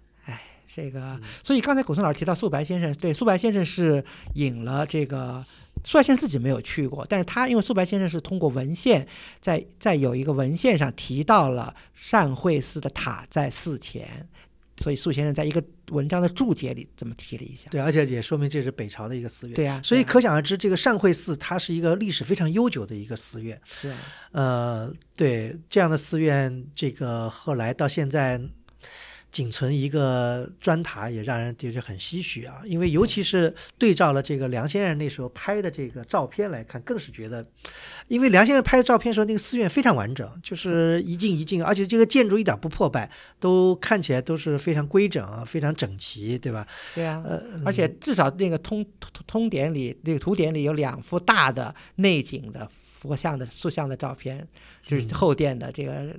[0.77, 4.05] 哎，这嗯个，所以刚才古松老师提到素白先生，对，素白先生是
[4.35, 5.45] 引了这个。
[5.87, 9.07] 素白先生自己没有去过，但是他因为素白先生是通过文献，
[9.39, 14.27] 在在有一个文献上提到了善慧寺的塔在寺前，
[14.79, 17.69] 所以素先生在一个文章的注解里这么提了一下。
[17.71, 19.55] 对，而且也说明这是北朝的一个寺院。
[19.55, 23.61] 对呀、所以可想而知，这个善慧寺它是一个历史非常悠久的一个寺院。
[23.67, 23.99] 是啊，
[24.33, 28.41] 呃，对这样的寺院，这个后来到现在
[29.35, 32.63] 仅存一个砖塔，也让人觉得很唏嘘啊。
[32.65, 37.45] 因为尤其是对照了这个梁先生那时候拍的这个照片来看，更是觉得，
[38.07, 43.11] 因为梁先生拍的照片的时候，那个寺院非常完整，就是 一进一进，而且这个建筑一点不破败，
[43.41, 46.65] 都看起来都是非常规整、非常整齐，对吧？
[46.95, 54.47] 对啊，呃，而且至少那个通通通典里那个图典里有两幅大的内景的佛像的塑像的照片，
[54.87, 56.15] 就是后殿的这个。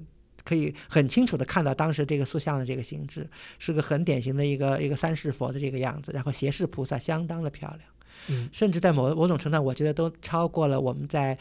[0.46, 3.28] 可以很清楚的看到当时这个塑像的这个形制，
[3.60, 7.82] 是个很典型的一个一个三世佛的这个样子，然后胁侍菩萨相当的漂亮，
[8.28, 8.48] 嗯。
[8.54, 11.38] 甚至在某某种程度上，我觉得都超过了我们在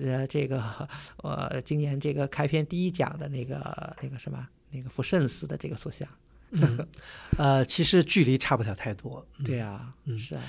[0.00, 6.08] 呃这个呃今年这个开篇第一讲的那个那个什么那个福圣寺的这个塑像。
[6.52, 6.86] 嗯。
[7.36, 9.26] 呃，其实距离差不了太多。
[9.38, 9.44] 嗯。
[9.44, 10.18] 对啊，嗯。
[10.18, 10.42] 是啊，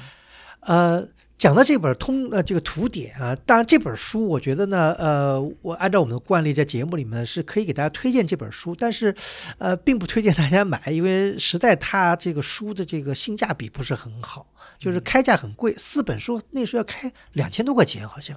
[0.62, 1.08] 呃，
[1.40, 9.16] 讲到这本通呃这个图典啊，当然这本书我觉得呢，呃，我按照我们的惯例在节目里面是可以给大家推荐这本书，但是
[9.58, 14.46] 呃，并不推荐大家买，因为实在它这个书的这个性价比不是很好，
[14.78, 18.36] 就是开价很贵，四本书那时候要开两千多块钱好像。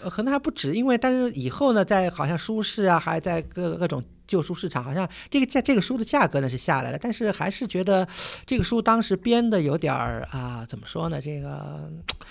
[0.00, 8.06] 呃可能还不止，因为但是以后呢，在好像书市啊，还在各各种旧书市场，好像这个价这个书的价格呢是下来了，但是还是觉得
[8.46, 11.20] 这个书当时编的有点儿啊，怎么说呢？
[11.20, 11.90] 这个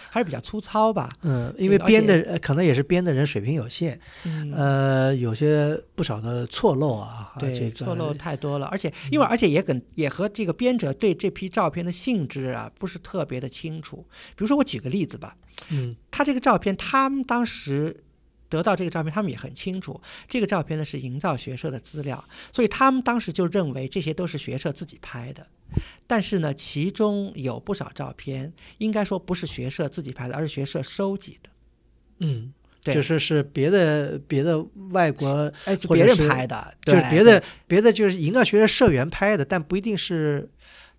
[0.09, 1.09] 还是比较粗糙吧。
[1.21, 14.05] 嗯，因为编的呃可能也是编的人水平有限，嗯，呃，有些不少的错漏啊，对，这个错漏太多了，而且因为而且也跟也和这个编者对这批照片的性质啊不是特别的清楚。
[14.35, 15.35] 比如说，我举个例子吧，
[15.69, 18.03] 嗯他这个照片，他们当时
[18.53, 19.99] 得到这个照片，他们也很清楚，
[20.29, 25.47] 这个照片呢是营造学社的资料，所以他们当时就认为这些都是学社自己拍的。
[26.05, 31.49] 但是呢，其中有不少照片，应该说不是学社自己拍的，而是学社收集的。
[32.19, 40.47] 嗯，对就是是别的别的外国，哎，别人拍的，对就是别的别的就是营造学社社员拍的，但不一定是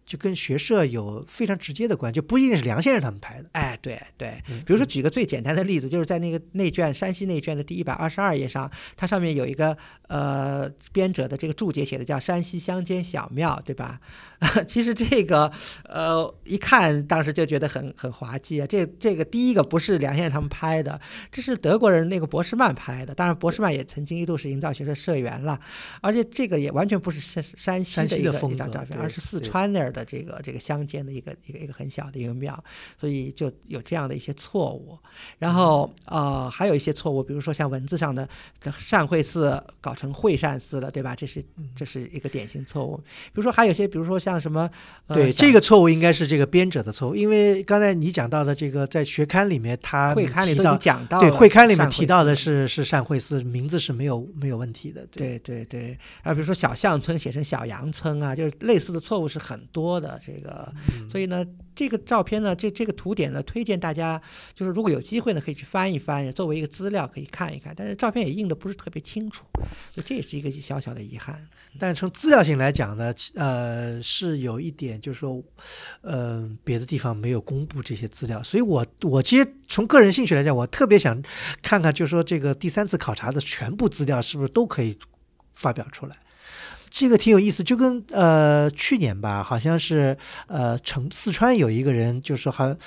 [0.04, 3.48] 就跟学社有非常直接的关系，就不一定是梁先生他们拍的。
[3.52, 9.76] 哎，对对，嗯比如说举个最简单的例子，就是在那个内卷山西内卷的第一百二十二页上，它上面有一个
[10.08, 14.00] 呃编者的这个注解写的叫山西乡间小庙，对吧？
[14.68, 15.50] 其实这个
[15.84, 21.00] 呃一看当时就觉得很很滑稽啊，这这个第一个不是梁先生他们拍的，
[21.32, 25.58] 这是德国人那个博士曼拍的，当然博士曼也曾经一度是营造学社社员了，
[26.02, 27.42] 而且这个也完全不是山
[27.82, 32.62] 山西的一个风格一张照片，而是四川那儿的这个这个乡间的一个一个一个很小的一个庙，
[33.00, 34.98] 所以就有这样的一些错误。
[35.38, 38.28] 然后呃，还有一些错误，比如说像文字上的
[38.60, 41.14] 的善会寺搞成会善寺了，对吧？
[41.14, 42.96] 这是嗯这是一个典型错误。
[42.96, 44.68] 比如说还有一些，比如说像什么，
[45.06, 55.06] 呃、对，这个错误应该是这个编者的错误，因为刚才你讲到的这个在学刊里面，他会刊里都讲到对会刊里面提到的是是善会寺，名字是没有没有问题的。
[55.10, 60.20] 对对对，啊，比如说小巷村写成小洋村啊，就是类似的错误是很多的。
[60.24, 64.20] 这个，嗯所以呢，这个照片呢，这这个图点呢，推荐大家
[64.54, 67.74] 就是如果有机会呢，可以去翻一翻，作为一个资料可以看一看。
[67.76, 69.44] 但是照片也印的不是特别清楚，
[69.92, 71.44] 所以这也是一个小小的遗憾。
[71.78, 75.42] 但是从资料性来讲呢，呃，是有一点，就是说，
[76.02, 81.20] 呃，别的地方没有公布这些资料，所以我我其实从个人兴趣来讲，我特别想
[81.62, 84.96] 看看，就是说这个第三次考察的全部资料是不是都可以
[85.52, 86.16] 发表出来。
[86.96, 90.16] 这个挺有意思，就跟呃去年吧，好像是
[90.46, 92.78] 呃成四川有一个人，就是好像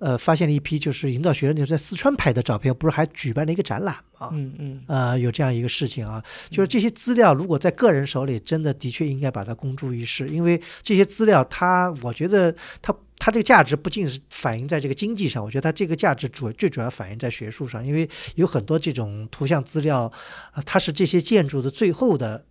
[0.00, 4.30] 呃发现了一批就是营造学生就是在四川拍的照片，不是还举办了一个展览吗？
[4.32, 12.52] 嗯嗯，呃，有这样一个事情啊，就是这些资料如果在个人手里，真的的确应该把它公诸于世，因为这些资料它，我觉得
[12.82, 20.12] 它它这个价值不仅是反映在这个经济上，我觉得它这个价值主最主要反映在学术上，因为有很多这种图像资料
[20.50, 22.44] 啊、它是这些建筑的最后的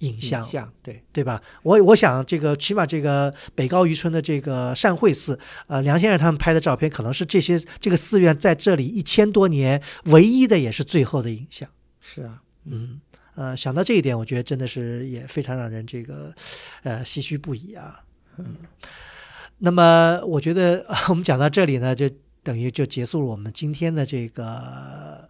[0.00, 1.40] 影像，像对，对吧？
[1.62, 5.38] 我我想这个起码这个北高渔村的这个善慧寺，
[5.68, 11.66] 呃，梁先生他们拍的照片，可能是这些这个寺院在这里一千多年唯一的，也是最后的影像。
[12.00, 13.00] 是啊，嗯，
[13.36, 16.30] 呃，想到这一点，我觉得真的是也非常让人这个
[16.82, 18.02] 呃唏嘘不已啊。
[18.36, 18.56] 嗯，
[19.58, 22.06] 那么我觉得呃我们讲到这里呢，就
[22.42, 25.26] 等于就结束了我们今天的这个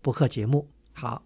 [0.00, 0.66] 播客节目。
[0.94, 1.22] 好。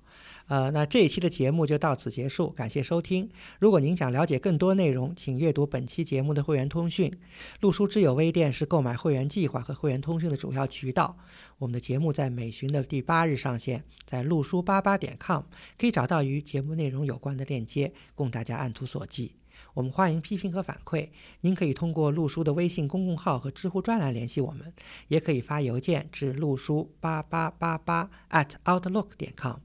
[0.48, 3.28] 呃，那这一期的节目就到此结束，感谢收听。
[3.60, 7.12] 如果您想了解更多内容，请阅读本期节目的会员通讯。
[7.60, 11.18] 陆书之友微店是购买会员计划和会员通讯的主要渠道。
[11.58, 15.42] 我们的节目在每旬的第八日上线，在陆书八八点 com
[15.78, 19.32] 可以找到与节目内容有关的链接，供大家按图索骥。
[19.74, 21.10] 我们欢迎批评和反馈，
[21.42, 24.72] 您可以通过陆书的微信公共号和知乎专栏联系我们，
[25.08, 29.56] 也可以发邮件至陆书八八八八 at outlook 点 com。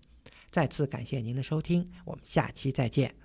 [0.53, 3.15] 再次感谢您的收听，我们下期再见。